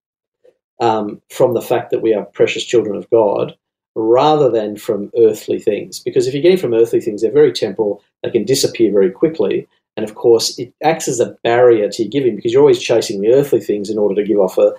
um, 0.80 1.22
from 1.30 1.54
the 1.54 1.62
fact 1.62 1.92
that 1.92 2.02
we 2.02 2.14
are 2.14 2.24
precious 2.24 2.64
children 2.64 2.96
of 2.96 3.10
God 3.10 3.58
rather 3.96 4.50
than 4.50 4.78
from 4.78 5.12
earthly 5.18 5.60
things. 5.60 6.00
Because 6.00 6.28
if 6.28 6.34
you're 6.34 6.44
getting 6.44 6.58
from 6.58 6.74
earthly 6.74 7.02
things, 7.02 7.22
they're 7.22 7.32
very 7.32 7.52
temporal, 7.52 8.04
they 8.24 8.30
can 8.30 8.46
disappear 8.46 8.92
very 8.92 9.12
quickly. 9.12 9.68
And 10.00 10.10
of 10.10 10.16
course, 10.16 10.58
it 10.58 10.74
acts 10.82 11.10
as 11.10 11.20
a 11.20 11.36
barrier 11.44 11.90
to 11.90 12.04
your 12.04 12.10
giving 12.10 12.38
because 12.38 12.54
you're 12.54 12.62
always 12.62 12.82
chasing 12.82 13.20
the 13.20 13.34
earthly 13.34 13.60
things 13.60 13.90
in 13.90 13.98
order 13.98 14.16
to 14.16 14.26
give 14.26 14.40
off 14.40 14.58
a, 14.58 14.74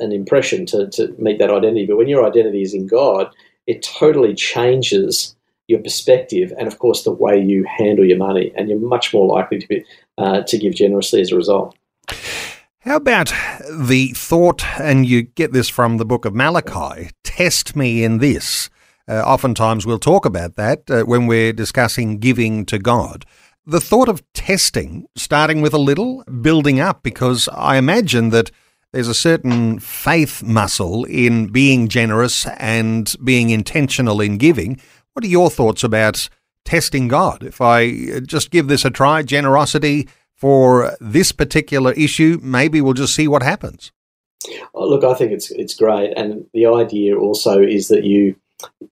an 0.00 0.10
impression 0.10 0.66
to, 0.66 0.90
to 0.90 1.14
meet 1.16 1.38
that 1.38 1.48
identity. 1.48 1.86
But 1.86 1.96
when 1.96 2.08
your 2.08 2.26
identity 2.26 2.62
is 2.62 2.74
in 2.74 2.88
God, 2.88 3.32
it 3.68 3.84
totally 3.84 4.34
changes 4.34 5.36
your 5.68 5.78
perspective 5.78 6.52
and, 6.58 6.66
of 6.66 6.80
course, 6.80 7.04
the 7.04 7.12
way 7.12 7.40
you 7.40 7.64
handle 7.68 8.04
your 8.04 8.18
money. 8.18 8.52
And 8.56 8.68
you're 8.68 8.80
much 8.80 9.14
more 9.14 9.28
likely 9.32 9.60
to, 9.60 9.68
be, 9.68 9.84
uh, 10.18 10.42
to 10.42 10.58
give 10.58 10.74
generously 10.74 11.20
as 11.20 11.30
a 11.30 11.36
result. 11.36 11.76
How 12.80 12.96
about 12.96 13.32
the 13.70 14.08
thought, 14.08 14.64
and 14.80 15.06
you 15.06 15.22
get 15.22 15.52
this 15.52 15.68
from 15.68 15.98
the 15.98 16.04
book 16.04 16.24
of 16.24 16.34
Malachi 16.34 17.10
test 17.22 17.76
me 17.76 18.02
in 18.02 18.18
this? 18.18 18.70
Uh, 19.06 19.20
oftentimes 19.20 19.86
we'll 19.86 20.00
talk 20.00 20.26
about 20.26 20.56
that 20.56 20.90
uh, 20.90 21.04
when 21.04 21.28
we're 21.28 21.52
discussing 21.52 22.18
giving 22.18 22.66
to 22.66 22.80
God. 22.80 23.24
The 23.66 23.80
thought 23.80 24.10
of 24.10 24.22
testing, 24.34 25.06
starting 25.16 25.62
with 25.62 25.72
a 25.72 25.78
little, 25.78 26.22
building 26.24 26.80
up, 26.80 27.02
because 27.02 27.48
I 27.50 27.78
imagine 27.78 28.28
that 28.28 28.50
there's 28.92 29.08
a 29.08 29.14
certain 29.14 29.78
faith 29.78 30.42
muscle 30.42 31.04
in 31.04 31.46
being 31.46 31.88
generous 31.88 32.46
and 32.58 33.14
being 33.24 33.48
intentional 33.48 34.20
in 34.20 34.36
giving. 34.36 34.78
What 35.14 35.24
are 35.24 35.28
your 35.28 35.48
thoughts 35.48 35.82
about 35.82 36.28
testing 36.66 37.08
God? 37.08 37.42
If 37.42 37.62
I 37.62 37.86
uh, 38.14 38.20
just 38.20 38.50
give 38.50 38.68
this 38.68 38.84
a 38.84 38.90
try, 38.90 39.22
generosity 39.22 40.10
for 40.34 40.94
this 41.00 41.32
particular 41.32 41.92
issue, 41.92 42.38
maybe 42.42 42.82
we'll 42.82 42.92
just 42.92 43.14
see 43.14 43.28
what 43.28 43.42
happens. 43.42 43.92
Oh, 44.74 44.86
look, 44.86 45.04
I 45.04 45.14
think 45.14 45.32
it's 45.32 45.50
it's 45.50 45.74
great, 45.74 46.12
and 46.18 46.44
the 46.52 46.66
idea 46.66 47.16
also 47.16 47.62
is 47.62 47.88
that 47.88 48.04
you 48.04 48.36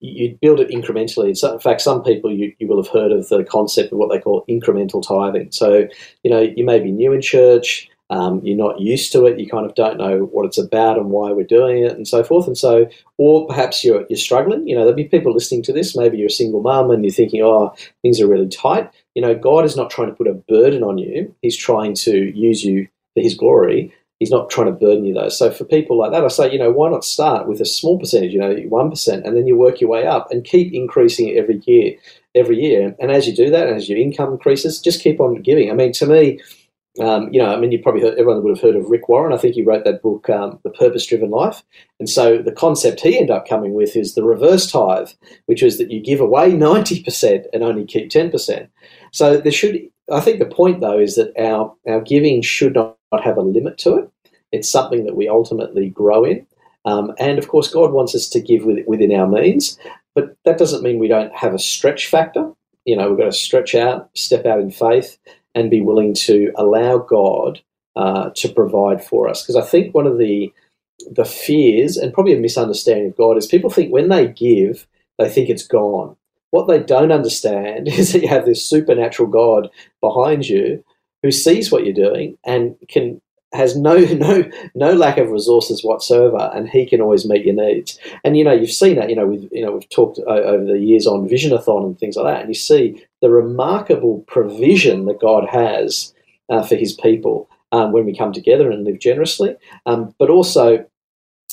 you 0.01 0.39
build 0.41 0.61
it 0.61 0.71
incrementally. 0.71 1.37
So, 1.37 1.53
in 1.53 1.61
fact, 1.61 1.81
some 1.81 2.03
people 2.03 2.33
you, 2.33 2.53
you 2.59 2.67
will 2.67 2.83
have 2.83 2.93
heard 2.93 3.13
of 3.13 3.29
the 3.29 3.45
concept 3.45 3.93
of 3.93 3.99
what 3.99 4.11
they 4.11 4.21
call 4.21 4.45
incremental 4.49 5.07
tithing. 5.07 5.53
So, 5.53 5.89
you 6.23 6.31
know, 6.31 6.41
you 6.41 6.65
may 6.65 6.81
be 6.81 6.91
new 6.91 7.13
in 7.13 7.21
church, 7.21 7.89
um, 8.11 8.43
you're 8.45 8.57
not 8.57 8.79
used 8.79 9.11
to 9.13 9.25
it, 9.25 9.41
you 9.41 9.49
kind 9.49 9.65
of 9.65 9.75
don't 9.75 9.97
know 9.97 10.25
what 10.25 10.45
it's 10.45 10.59
about 10.59 10.99
and 10.99 11.11
why 11.11 11.33
we're 11.33 11.45
doing 11.45 11.83
it, 11.83 11.93
and 11.93 12.07
so 12.07 12.23
forth. 12.23 12.47
And 12.47 12.59
so, 12.59 12.87
or 13.17 13.47
perhaps 13.47 13.83
you're 13.83 14.05
you're 14.11 14.19
struggling. 14.19 14.69
You 14.69 14.75
know, 14.75 14.83
there'll 14.83 14.95
be 14.95 15.05
people 15.05 15.33
listening 15.33 15.63
to 15.65 15.73
this. 15.73 15.97
Maybe 15.97 16.19
you're 16.19 16.27
a 16.27 16.31
single 16.31 16.61
mum 16.61 16.91
and 16.91 17.05
you're 17.05 17.13
thinking, 17.13 17.43
oh, 17.43 17.75
things 18.03 18.21
are 18.21 18.29
really 18.29 18.49
tight. 18.49 18.91
You 19.15 19.23
know, 19.23 19.35
God 19.35 19.65
is 19.65 19.77
not 19.77 19.91
trying 19.91 20.09
to 20.09 20.15
put 20.15 20.27
a 20.27 20.35
burden 20.35 20.83
on 20.83 20.99
you. 20.99 21.35
He's 21.41 21.57
trying 21.57 21.95
to 21.95 22.39
use 22.39 22.63
you 22.63 22.87
for 23.15 23.23
His 23.23 23.35
glory 23.35 23.95
he's 24.23 24.31
not 24.31 24.49
trying 24.49 24.69
to 24.69 24.73
burden 24.73 25.05
you 25.05 25.13
though. 25.13 25.29
So 25.29 25.51
for 25.51 25.65
people 25.65 25.99
like 25.99 26.13
that, 26.13 26.25
I 26.25 26.29
say, 26.29 26.53
you 26.53 26.59
know, 26.59 26.71
why 26.71 26.89
not 26.89 27.05
start 27.05 27.49
with 27.49 27.61
a 27.61 27.65
small 27.65 27.99
percentage, 27.99 28.33
you 28.33 28.39
know, 28.39 28.55
one 28.69 28.89
percent, 28.89 29.27
and 29.27 29.37
then 29.37 29.49
you 29.49 29.57
work 29.57 29.81
your 29.81 29.91
way 29.91 30.07
up 30.07 30.31
and 30.31 30.45
keep 30.45 30.73
increasing 30.73 31.27
it 31.27 31.37
every 31.37 31.61
year, 31.67 31.97
every 32.37 32.57
year. 32.57 32.95
And 33.01 33.11
as 33.11 33.27
you 33.27 33.35
do 33.35 33.51
that, 33.51 33.67
as 33.67 33.89
your 33.89 33.99
income 33.99 34.31
increases, 34.31 34.81
just 34.81 35.03
keep 35.03 35.19
on 35.19 35.43
giving. 35.43 35.71
I 35.71 35.75
mean, 35.75 35.93
to 35.95 36.07
me. 36.07 36.41
Um, 37.01 37.31
you 37.33 37.41
know, 37.41 37.49
I 37.49 37.57
mean, 37.57 37.73
you 37.73 37.81
probably 37.83 38.03
heard, 38.03 38.19
everyone 38.19 38.43
would 38.43 38.55
have 38.55 38.61
heard 38.61 38.77
of 38.77 38.91
Rick 38.91 39.09
Warren. 39.09 39.33
I 39.33 39.39
think 39.39 39.55
he 39.55 39.65
wrote 39.65 39.85
that 39.85 40.03
book, 40.03 40.29
um, 40.29 40.61
The 40.63 40.69
Purpose 40.69 41.07
Driven 41.07 41.31
Life. 41.31 41.63
And 41.99 42.07
so 42.07 42.43
the 42.43 42.53
concept 42.53 43.01
he 43.01 43.17
ended 43.17 43.31
up 43.31 43.49
coming 43.49 43.73
with 43.73 43.97
is 43.97 44.15
the 44.15 44.23
reverse 44.23 44.71
tithe, 44.71 45.09
which 45.47 45.63
is 45.63 45.79
that 45.79 45.91
you 45.91 46.03
give 46.03 46.21
away 46.21 46.53
90% 46.53 47.47
and 47.55 47.63
only 47.63 47.87
keep 47.87 48.11
10%. 48.11 48.69
So 49.11 49.39
there 49.39 49.51
should, 49.51 49.89
I 50.13 50.21
think 50.21 50.39
the 50.39 50.45
point 50.45 50.83
though 50.83 50.99
is 50.99 51.15
that 51.15 51.33
our, 51.41 51.75
our 51.89 52.03
giving 52.03 52.43
should 52.43 52.75
not 52.75 52.99
have 53.25 53.39
a 53.39 53.43
limit 53.43 53.79
to 53.79 53.97
it. 53.97 54.12
It's 54.53 54.71
something 54.71 55.05
that 55.07 55.17
we 55.17 55.29
ultimately 55.29 55.89
grow 55.89 56.25
in. 56.25 56.47
Um, 56.85 57.13
and 57.19 57.39
of 57.39 57.49
course, 57.49 57.73
God 57.73 57.93
wants 57.93 58.15
us 58.15 58.29
to 58.31 58.41
give 58.41 58.65
with, 58.65 58.87
within 58.87 59.15
our 59.15 59.27
means, 59.27 59.79
but 60.15 60.37
that 60.45 60.59
doesn't 60.59 60.83
mean 60.83 60.99
we 60.99 61.09
don't 61.09 61.35
have 61.35 61.55
a 61.55 61.59
stretch 61.59 62.09
factor. 62.09 62.53
You 62.85 62.97
know, 62.97 63.09
we've 63.09 63.19
got 63.19 63.27
to 63.27 63.33
stretch 63.33 63.75
out, 63.75 64.11
step 64.15 64.45
out 64.47 64.61
in 64.61 64.71
faith, 64.71 65.19
and 65.55 65.71
be 65.71 65.81
willing 65.81 66.15
to 66.15 66.53
allow 66.57 66.99
God 66.99 67.61
uh, 67.95 68.31
to 68.37 68.49
provide 68.49 69.05
for 69.05 69.29
us. 69.29 69.43
Because 69.43 69.57
I 69.57 69.63
think 69.63 69.95
one 69.95 70.07
of 70.07 70.19
the 70.19 70.53
the 71.11 71.25
fears 71.25 71.97
and 71.97 72.13
probably 72.13 72.35
a 72.35 72.39
misunderstanding 72.39 73.09
of 73.09 73.17
God 73.17 73.37
is 73.37 73.47
people 73.47 73.71
think 73.71 73.93
when 73.93 74.09
they 74.09 74.29
give, 74.29 74.87
they 75.19 75.29
think 75.29 75.49
it's 75.49 75.67
gone. 75.67 76.17
What 76.51 76.69
they 76.69 76.81
don't 76.81 77.11
understand 77.13 77.89
is 77.89 78.13
that 78.13 78.23
you 78.23 78.29
have 78.29 78.47
this 78.47 78.65
supernatural 78.65 79.29
God 79.29 79.69
behind 80.01 80.49
you 80.49 80.85
who 81.23 81.31
sees 81.31 81.71
what 81.71 81.85
you're 81.85 81.95
doing 81.95 82.39
and 82.45 82.77
can 82.89 83.21
has 83.53 83.77
no 83.77 83.97
no 84.15 84.45
no 84.75 84.93
lack 84.93 85.19
of 85.19 85.31
resources 85.31 85.85
whatsoever, 85.85 86.51
and 86.55 86.69
he 86.69 86.87
can 86.87 87.01
always 87.01 87.27
meet 87.27 87.45
your 87.45 87.55
needs. 87.55 87.99
And 88.25 88.37
you 88.37 88.45
know, 88.45 88.53
you've 88.53 88.71
seen 88.71 88.97
that. 88.97 89.11
You 89.11 89.17
know, 89.17 89.27
we've 89.27 89.49
you 89.53 89.65
know 89.65 89.73
we've 89.73 89.89
talked 89.89 90.19
over 90.19 90.65
the 90.65 90.79
years 90.79 91.07
on 91.07 91.29
Visionathon 91.29 91.85
and 91.85 91.99
things 91.99 92.17
like 92.17 92.27
that, 92.27 92.41
and 92.41 92.51
you 92.51 92.55
see 92.55 93.05
the 93.21 93.31
remarkable 93.31 94.25
provision 94.27 95.07
that 95.07 95.21
God 95.21 95.47
has 95.51 96.15
uh, 96.49 96.63
for 96.63 96.77
His 96.77 96.93
people 96.93 97.49
um, 97.73 97.93
when 97.93 98.07
we 98.07 98.17
come 98.17 98.33
together 98.33 98.71
and 98.71 98.85
live 98.85 98.99
generously, 98.99 99.57
um, 99.87 100.15
but 100.19 100.31
also 100.31 100.85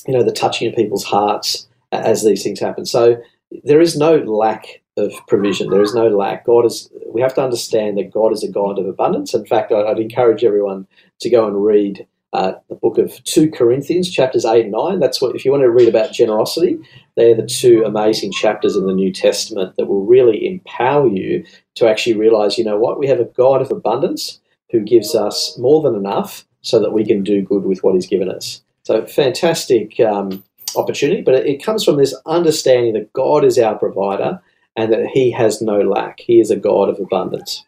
you 0.08 0.14
know 0.14 0.24
the 0.24 0.32
touching 0.32 0.68
of 0.68 0.76
people's 0.76 1.04
hearts 1.04 1.68
as 1.92 2.24
these 2.24 2.44
things 2.44 2.60
happen. 2.60 2.86
So 2.86 3.22
there 3.64 3.82
is 3.82 3.98
no 3.98 4.18
lack 4.18 4.82
of 5.00 5.14
provision. 5.28 5.70
There 5.70 5.82
is 5.82 5.96
no 5.96 6.08
lack. 6.10 6.46
God 6.46 6.66
is. 6.66 6.90
We 7.08 7.22
have 7.22 7.34
to 7.36 7.44
understand 7.44 7.98
that 7.98 8.12
God 8.12 8.32
is 8.34 8.44
a 8.44 8.52
God 8.52 8.78
of 8.78 8.86
abundance. 8.86 9.34
In 9.34 9.46
fact, 9.46 9.72
I'd 9.72 10.00
encourage 10.00 10.44
everyone 10.44 10.88
to 11.22 11.30
go 11.30 11.48
and 11.48 11.64
read 11.64 12.06
uh, 12.34 12.54
the 12.70 12.76
book 12.76 13.00
of 13.00 13.24
two 13.24 13.50
Corinthians, 13.50 14.12
chapters 14.12 14.46
eight 14.46 14.66
and 14.66 14.72
nine. 14.72 15.00
That's 15.00 15.22
what 15.22 15.36
if 15.36 15.44
you 15.44 15.52
want 15.52 15.64
to 15.64 15.72
read 15.72 15.90
about 15.90 16.14
generosity, 16.14 16.78
they're 17.16 17.36
the 17.36 17.48
two 17.48 17.84
amazing 17.86 18.32
chapters 18.32 18.76
in 18.76 18.86
the 18.86 18.94
New 18.94 19.12
Testament 19.12 19.76
that 19.78 19.88
will 19.88 20.06
really 20.06 20.46
empower 20.46 21.08
you 21.08 21.44
to 21.76 21.90
actually 21.90 22.16
realize, 22.16 22.58
you 22.58 22.64
know 22.64 22.78
what, 22.78 23.00
we 23.00 23.08
have 23.08 23.20
a 23.20 23.26
God 23.26 23.62
of 23.62 23.72
abundance 23.72 24.40
who 24.72 24.82
gives 24.82 25.16
us 25.16 25.58
more 25.58 25.82
than 25.82 25.96
enough 25.96 26.46
so 26.62 26.80
that 26.80 26.92
we 26.92 27.04
can 27.04 27.24
do 27.24 27.42
good 27.42 27.64
with 27.64 27.80
what 27.84 27.96
He's 27.96 28.08
given 28.08 28.30
us. 28.30 28.62
So 28.84 29.06
fantastic. 29.08 30.00
Um, 30.00 30.44
opportunity, 30.76 31.22
but 31.22 31.34
it, 31.34 31.46
it 31.46 31.64
comes 31.64 31.84
from 31.84 31.98
this 31.98 32.16
understanding 32.26 32.94
that 32.94 33.12
God 33.14 33.44
is 33.44 33.58
our 33.58 33.76
provider 33.76 34.40
and 34.76 34.92
that 34.92 35.08
He 35.08 35.32
has 35.32 35.62
no 35.62 35.82
lack. 35.82 36.20
He 36.20 36.40
is 36.40 36.52
a 36.52 36.56
God 36.56 36.90
of 36.90 37.00
abundance. 37.00 37.64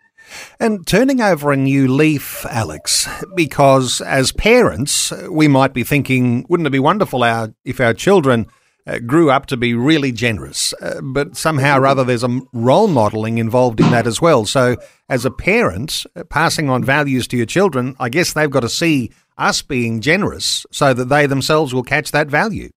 And 0.60 0.86
turning 0.86 1.22
over 1.22 1.52
a 1.52 1.58
new 1.58 1.88
leaf, 1.88 2.46
Alex, 2.46 3.08
because 3.36 4.02
as 4.02 4.32
parents, 4.32 5.12
we 5.30 5.48
might 5.48 5.74
be 5.74 5.84
thinking, 5.84 6.46
wouldn't 6.50 6.68
it 6.68 6.72
be 6.72 6.80
wonderful 6.80 7.24
our, 7.24 7.54
if 7.66 7.80
our 7.80 7.94
children 7.94 8.48
uh, 8.88 9.00
grew 9.00 9.30
up 9.30 9.48
to 9.48 9.58
be 9.58 9.74
really 9.74 10.12
generous? 10.12 10.74
Uh, 10.82 11.02
but 11.02 11.36
somehow 11.36 11.80
or 11.80 11.88
other, 11.88 12.04
there's 12.04 12.24
a 12.24 12.42
role 12.54 12.88
modelling 12.88 13.38
involved 13.38 13.80
in 13.80 13.92
that 13.92 14.08
as 14.08 14.22
well. 14.22 14.46
So, 14.46 14.78
as 15.10 15.26
a 15.26 15.32
parent, 15.32 16.06
uh, 16.16 16.24
passing 16.24 16.70
on 16.70 16.84
values 16.84 17.28
to 17.30 17.38
your 17.38 17.46
children, 17.46 17.96
I 18.00 18.10
guess 18.10 18.34
they've 18.34 18.50
got 18.50 18.62
to 18.62 18.70
see 18.70 19.12
us 19.38 19.62
being 19.62 20.02
generous 20.02 20.66
so 20.72 20.94
that 20.94 21.10
they 21.10 21.26
themselves 21.26 21.74
will 21.74 21.84
catch 21.84 22.12
that 22.12 22.28
value. 22.28 22.70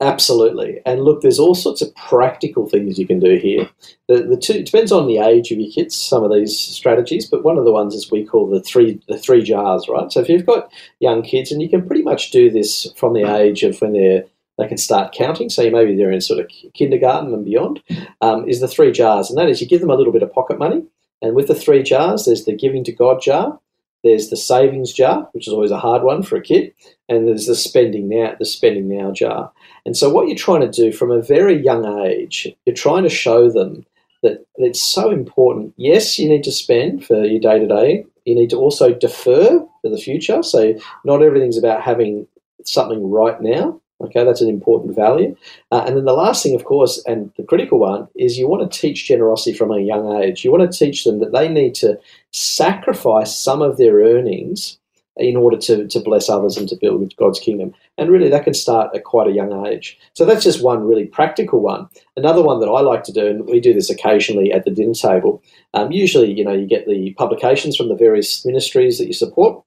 Absolutely. 0.00 0.80
And 0.86 1.02
look, 1.02 1.22
there's 1.22 1.40
all 1.40 1.56
sorts 1.56 1.82
of 1.82 1.92
practical 1.96 2.68
things 2.68 2.98
you 2.98 3.06
can 3.06 3.18
do 3.18 3.36
here. 3.36 3.68
The, 4.06 4.22
the 4.22 4.36
two 4.36 4.62
depends 4.62 4.92
on 4.92 5.08
the 5.08 5.18
age 5.18 5.50
of 5.50 5.58
your 5.58 5.72
kids, 5.72 5.96
some 5.96 6.22
of 6.22 6.32
these 6.32 6.56
strategies, 6.56 7.26
but 7.26 7.42
one 7.42 7.58
of 7.58 7.64
the 7.64 7.72
ones 7.72 7.94
is 7.94 8.10
we 8.10 8.24
call 8.24 8.48
the 8.48 8.62
three 8.62 9.00
the 9.08 9.18
three 9.18 9.42
jars, 9.42 9.88
right? 9.88 10.10
So 10.12 10.20
if 10.20 10.28
you've 10.28 10.46
got 10.46 10.70
young 11.00 11.22
kids 11.22 11.50
and 11.50 11.60
you 11.60 11.68
can 11.68 11.84
pretty 11.84 12.02
much 12.02 12.30
do 12.30 12.48
this 12.48 12.86
from 12.96 13.12
the 13.12 13.24
age 13.24 13.64
of 13.64 13.80
when 13.80 13.92
they're 13.92 14.24
they 14.56 14.68
can 14.68 14.76
start 14.76 15.12
counting. 15.12 15.48
So 15.48 15.68
maybe 15.70 15.96
they're 15.96 16.10
in 16.10 16.20
sort 16.20 16.40
of 16.40 16.50
kindergarten 16.74 17.32
and 17.32 17.44
beyond. 17.44 17.80
Um, 18.20 18.48
is 18.48 18.60
the 18.60 18.68
three 18.68 18.92
jars, 18.92 19.30
and 19.30 19.38
that 19.38 19.48
is 19.48 19.60
you 19.60 19.68
give 19.68 19.80
them 19.80 19.90
a 19.90 19.94
little 19.94 20.12
bit 20.12 20.22
of 20.22 20.32
pocket 20.32 20.58
money, 20.58 20.84
and 21.22 21.34
with 21.34 21.48
the 21.48 21.54
three 21.54 21.82
jars, 21.82 22.24
there's 22.24 22.44
the 22.44 22.56
giving 22.56 22.84
to 22.84 22.92
God 22.92 23.20
jar, 23.20 23.58
there's 24.04 24.30
the 24.30 24.36
savings 24.36 24.92
jar, 24.92 25.28
which 25.32 25.48
is 25.48 25.52
always 25.52 25.70
a 25.70 25.78
hard 25.78 26.02
one 26.02 26.22
for 26.22 26.36
a 26.36 26.42
kid, 26.42 26.72
and 27.08 27.26
there's 27.26 27.46
the 27.46 27.54
spending 27.54 28.08
now 28.08 28.34
the 28.38 28.44
spending 28.44 28.88
now 28.88 29.12
jar. 29.12 29.50
And 29.84 29.96
so, 29.96 30.10
what 30.10 30.28
you're 30.28 30.36
trying 30.36 30.60
to 30.60 30.70
do 30.70 30.92
from 30.92 31.10
a 31.10 31.22
very 31.22 31.56
young 31.56 31.84
age, 32.04 32.46
you're 32.64 32.76
trying 32.76 33.02
to 33.02 33.08
show 33.08 33.50
them 33.50 33.84
that 34.22 34.44
it's 34.56 34.82
so 34.82 35.10
important. 35.10 35.74
Yes, 35.76 36.18
you 36.18 36.28
need 36.28 36.44
to 36.44 36.52
spend 36.52 37.04
for 37.04 37.24
your 37.24 37.40
day 37.40 37.58
to 37.58 37.66
day. 37.66 38.04
You 38.24 38.34
need 38.34 38.50
to 38.50 38.56
also 38.56 38.92
defer 38.92 39.64
for 39.82 39.90
the 39.90 39.98
future. 39.98 40.42
So, 40.42 40.74
not 41.04 41.22
everything's 41.22 41.58
about 41.58 41.82
having 41.82 42.26
something 42.64 43.10
right 43.10 43.40
now. 43.40 43.80
Okay, 44.00 44.24
that's 44.24 44.40
an 44.40 44.48
important 44.48 44.94
value. 44.94 45.34
Uh, 45.72 45.82
and 45.86 45.96
then 45.96 46.04
the 46.04 46.12
last 46.12 46.42
thing, 46.42 46.54
of 46.54 46.64
course, 46.64 47.02
and 47.04 47.32
the 47.36 47.42
critical 47.42 47.80
one, 47.80 48.06
is 48.14 48.38
you 48.38 48.46
want 48.46 48.70
to 48.70 48.80
teach 48.80 49.08
generosity 49.08 49.56
from 49.56 49.72
a 49.72 49.80
young 49.80 50.22
age. 50.22 50.44
You 50.44 50.52
want 50.52 50.70
to 50.70 50.78
teach 50.78 51.04
them 51.04 51.18
that 51.18 51.32
they 51.32 51.48
need 51.48 51.74
to 51.76 51.98
sacrifice 52.32 53.36
some 53.36 53.60
of 53.60 53.76
their 53.76 53.96
earnings 53.96 54.78
in 55.16 55.36
order 55.36 55.56
to, 55.56 55.88
to 55.88 55.98
bless 56.00 56.28
others 56.28 56.56
and 56.56 56.68
to 56.68 56.76
build 56.80 57.12
God's 57.16 57.40
kingdom. 57.40 57.74
And 57.96 58.08
really, 58.08 58.28
that 58.28 58.44
can 58.44 58.54
start 58.54 58.94
at 58.94 59.02
quite 59.02 59.26
a 59.26 59.32
young 59.32 59.66
age. 59.66 59.98
So 60.14 60.24
that's 60.24 60.44
just 60.44 60.62
one 60.62 60.86
really 60.86 61.06
practical 61.06 61.60
one. 61.60 61.88
Another 62.16 62.42
one 62.42 62.60
that 62.60 62.68
I 62.68 62.80
like 62.80 63.02
to 63.04 63.12
do, 63.12 63.26
and 63.26 63.46
we 63.46 63.58
do 63.58 63.74
this 63.74 63.90
occasionally 63.90 64.52
at 64.52 64.64
the 64.64 64.70
dinner 64.70 64.94
table. 64.94 65.42
Um, 65.74 65.90
usually, 65.90 66.32
you 66.32 66.44
know, 66.44 66.52
you 66.52 66.66
get 66.66 66.86
the 66.86 67.14
publications 67.14 67.76
from 67.76 67.88
the 67.88 67.96
various 67.96 68.46
ministries 68.46 68.98
that 68.98 69.08
you 69.08 69.12
support. 69.12 69.64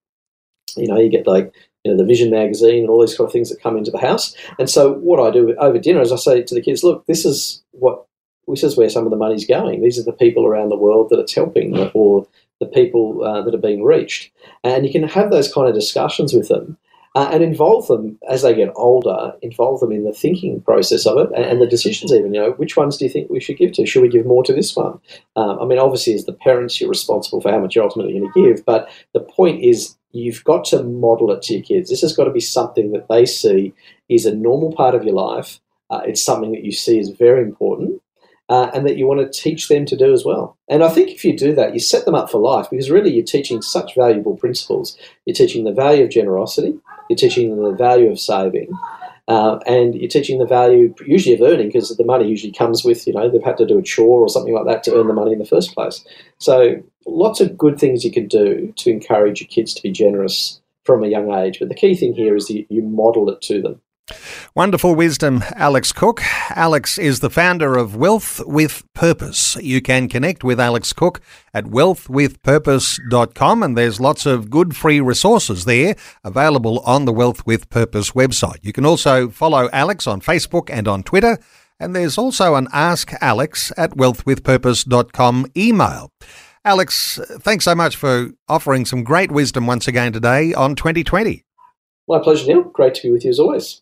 You 0.77 0.87
know, 0.87 0.97
you 0.97 1.09
get 1.09 1.27
like 1.27 1.53
you 1.83 1.91
know, 1.91 1.97
the 1.97 2.05
Vision 2.05 2.29
magazine 2.29 2.81
and 2.81 2.89
all 2.89 3.01
these 3.01 3.15
kind 3.15 3.27
of 3.27 3.33
things 3.33 3.49
that 3.49 3.61
come 3.61 3.77
into 3.77 3.91
the 3.91 3.99
house. 3.99 4.35
And 4.59 4.69
so, 4.69 4.93
what 4.93 5.19
I 5.19 5.31
do 5.31 5.55
over 5.55 5.79
dinner 5.79 6.01
is 6.01 6.11
I 6.11 6.17
say 6.17 6.43
to 6.43 6.55
the 6.55 6.61
kids, 6.61 6.83
"Look, 6.83 7.05
this 7.05 7.25
is 7.25 7.63
what 7.71 8.05
this 8.47 8.63
is 8.63 8.77
where 8.77 8.89
some 8.89 9.05
of 9.05 9.11
the 9.11 9.17
money's 9.17 9.45
going. 9.45 9.81
These 9.81 9.99
are 9.99 10.03
the 10.03 10.11
people 10.11 10.45
around 10.45 10.69
the 10.69 10.77
world 10.77 11.09
that 11.09 11.19
it's 11.19 11.35
helping, 11.35 11.77
or 11.93 12.27
the 12.59 12.65
people 12.67 13.23
uh, 13.23 13.41
that 13.41 13.55
are 13.55 13.57
being 13.57 13.83
reached. 13.83 14.31
And 14.63 14.85
you 14.85 14.91
can 14.91 15.03
have 15.03 15.31
those 15.31 15.51
kind 15.51 15.67
of 15.67 15.75
discussions 15.75 16.33
with 16.33 16.47
them 16.47 16.77
uh, 17.15 17.29
and 17.31 17.43
involve 17.43 17.87
them 17.87 18.17
as 18.29 18.43
they 18.43 18.53
get 18.53 18.71
older, 18.75 19.33
involve 19.41 19.79
them 19.81 19.91
in 19.91 20.05
the 20.05 20.13
thinking 20.13 20.61
process 20.61 21.05
of 21.05 21.17
it 21.17 21.29
and, 21.35 21.43
and, 21.43 21.61
the 21.61 21.67
decisions, 21.67 22.13
even. 22.13 22.33
You 22.33 22.41
know, 22.41 22.51
which 22.51 22.77
ones 22.77 22.97
do 22.97 23.05
you 23.05 23.11
think 23.11 23.29
we 23.29 23.41
should 23.41 23.57
give 23.57 23.73
to? 23.73 23.85
Should 23.85 24.03
we 24.03 24.09
give 24.09 24.25
more 24.25 24.43
to 24.43 24.53
this 24.53 24.75
one? 24.75 24.99
Um, 25.35 25.59
I 25.59 25.65
mean, 25.65 25.79
obviously, 25.79 26.13
as 26.13 26.25
the 26.25 26.33
parents, 26.33 26.79
you're 26.79 26.89
responsible 26.89 27.41
for 27.41 27.51
how 27.51 27.59
much 27.59 27.75
you're 27.75 27.83
ultimately 27.83 28.17
going 28.17 28.31
to 28.31 28.41
give, 28.41 28.65
but 28.65 28.89
the 29.13 29.19
point 29.19 29.63
is 29.63 29.97
you've 30.11 30.43
got 30.43 30.65
to 30.65 30.83
model 30.83 31.31
it 31.31 31.41
to 31.43 31.53
your 31.55 31.63
kids. 31.63 31.89
This 31.89 32.01
has 32.01 32.15
got 32.15 32.25
to 32.25 32.31
be 32.31 32.39
something 32.39 32.91
that 32.91 33.07
they 33.07 33.25
see 33.25 33.73
is 34.09 34.25
a 34.25 34.35
normal 34.35 34.73
part 34.73 34.95
of 34.95 35.03
your 35.03 35.15
life. 35.15 35.59
Uh, 35.89 36.01
it's 36.05 36.23
something 36.23 36.51
that 36.51 36.63
you 36.63 36.71
see 36.71 36.99
as 36.99 37.09
very 37.09 37.41
important 37.41 38.01
uh, 38.51 38.69
and 38.73 38.85
that 38.85 38.97
you 38.97 39.07
want 39.07 39.21
to 39.21 39.41
teach 39.41 39.69
them 39.69 39.85
to 39.85 39.95
do 39.95 40.11
as 40.11 40.25
well. 40.25 40.57
And 40.67 40.83
I 40.83 40.89
think 40.89 41.09
if 41.09 41.23
you 41.23 41.37
do 41.37 41.55
that, 41.55 41.73
you 41.73 41.79
set 41.79 42.03
them 42.03 42.15
up 42.15 42.29
for 42.29 42.39
life 42.39 42.69
because 42.69 42.89
really 42.89 43.11
you're 43.13 43.23
teaching 43.23 43.61
such 43.61 43.95
valuable 43.95 44.35
principles. 44.35 44.97
You're 45.25 45.35
teaching 45.35 45.63
the 45.63 45.71
value 45.71 46.03
of 46.03 46.09
generosity, 46.09 46.77
you're 47.09 47.17
teaching 47.17 47.49
them 47.49 47.63
the 47.63 47.77
value 47.77 48.11
of 48.11 48.19
saving, 48.19 48.77
uh, 49.27 49.59
and 49.65 49.95
you're 49.95 50.09
teaching 50.09 50.39
the 50.39 50.45
value 50.45 50.93
usually 51.05 51.35
of 51.35 51.41
earning 51.41 51.67
because 51.67 51.95
the 51.95 52.05
money 52.05 52.27
usually 52.27 52.51
comes 52.51 52.83
with, 52.83 53.05
you 53.07 53.13
know, 53.13 53.29
they've 53.29 53.43
had 53.43 53.57
to 53.57 53.65
do 53.65 53.77
a 53.77 53.83
chore 53.83 54.21
or 54.21 54.29
something 54.29 54.53
like 54.53 54.65
that 54.65 54.83
to 54.83 54.95
earn 54.95 55.07
the 55.07 55.13
money 55.13 55.31
in 55.31 55.39
the 55.39 55.45
first 55.45 55.73
place. 55.73 56.03
So 56.39 56.81
lots 57.05 57.39
of 57.39 57.57
good 57.57 57.79
things 57.79 58.03
you 58.03 58.11
can 58.11 58.27
do 58.27 58.73
to 58.77 58.89
encourage 58.89 59.41
your 59.41 59.47
kids 59.47 59.73
to 59.73 59.81
be 59.81 59.91
generous 59.91 60.59
from 60.83 61.03
a 61.03 61.07
young 61.07 61.31
age. 61.33 61.59
But 61.59 61.69
the 61.69 61.75
key 61.75 61.95
thing 61.95 62.13
here 62.13 62.35
is 62.35 62.49
you, 62.49 62.65
you 62.69 62.81
model 62.81 63.29
it 63.29 63.41
to 63.43 63.61
them. 63.61 63.81
Wonderful 64.55 64.95
wisdom, 64.95 65.43
Alex 65.55 65.91
Cook. 65.91 66.21
Alex 66.49 66.97
is 66.97 67.19
the 67.19 67.29
founder 67.29 67.77
of 67.77 67.95
Wealth 67.95 68.41
with 68.45 68.83
Purpose. 68.93 69.55
You 69.57 69.81
can 69.81 70.09
connect 70.09 70.43
with 70.43 70.59
Alex 70.59 70.93
Cook 70.93 71.21
at 71.53 71.65
wealthwithpurpose.com 71.65 73.63
and 73.63 73.77
there's 73.77 73.99
lots 73.99 74.25
of 74.25 74.49
good 74.49 74.75
free 74.75 74.99
resources 74.99 75.65
there 75.65 75.95
available 76.23 76.79
on 76.79 77.05
the 77.05 77.13
Wealth 77.13 77.45
with 77.45 77.69
Purpose 77.69 78.11
website. 78.11 78.59
You 78.61 78.73
can 78.73 78.85
also 78.85 79.29
follow 79.29 79.69
Alex 79.71 80.07
on 80.07 80.21
Facebook 80.21 80.69
and 80.69 80.87
on 80.87 81.03
Twitter. 81.03 81.37
And 81.79 81.95
there's 81.95 82.17
also 82.17 82.55
an 82.55 82.67
Ask 82.71 83.11
Alex 83.21 83.73
at 83.75 83.91
wealthwithpurpose.com 83.91 85.47
email. 85.57 86.11
Alex, 86.63 87.19
thanks 87.39 87.65
so 87.65 87.73
much 87.73 87.95
for 87.95 88.29
offering 88.47 88.85
some 88.85 89.03
great 89.03 89.31
wisdom 89.31 89.65
once 89.65 89.87
again 89.87 90.13
today 90.13 90.53
on 90.53 90.75
2020. 90.75 91.43
My 92.07 92.19
pleasure, 92.19 92.45
Neil. 92.45 92.63
Great 92.63 92.93
to 92.95 93.03
be 93.03 93.11
with 93.11 93.23
you 93.23 93.31
as 93.31 93.39
always. 93.39 93.81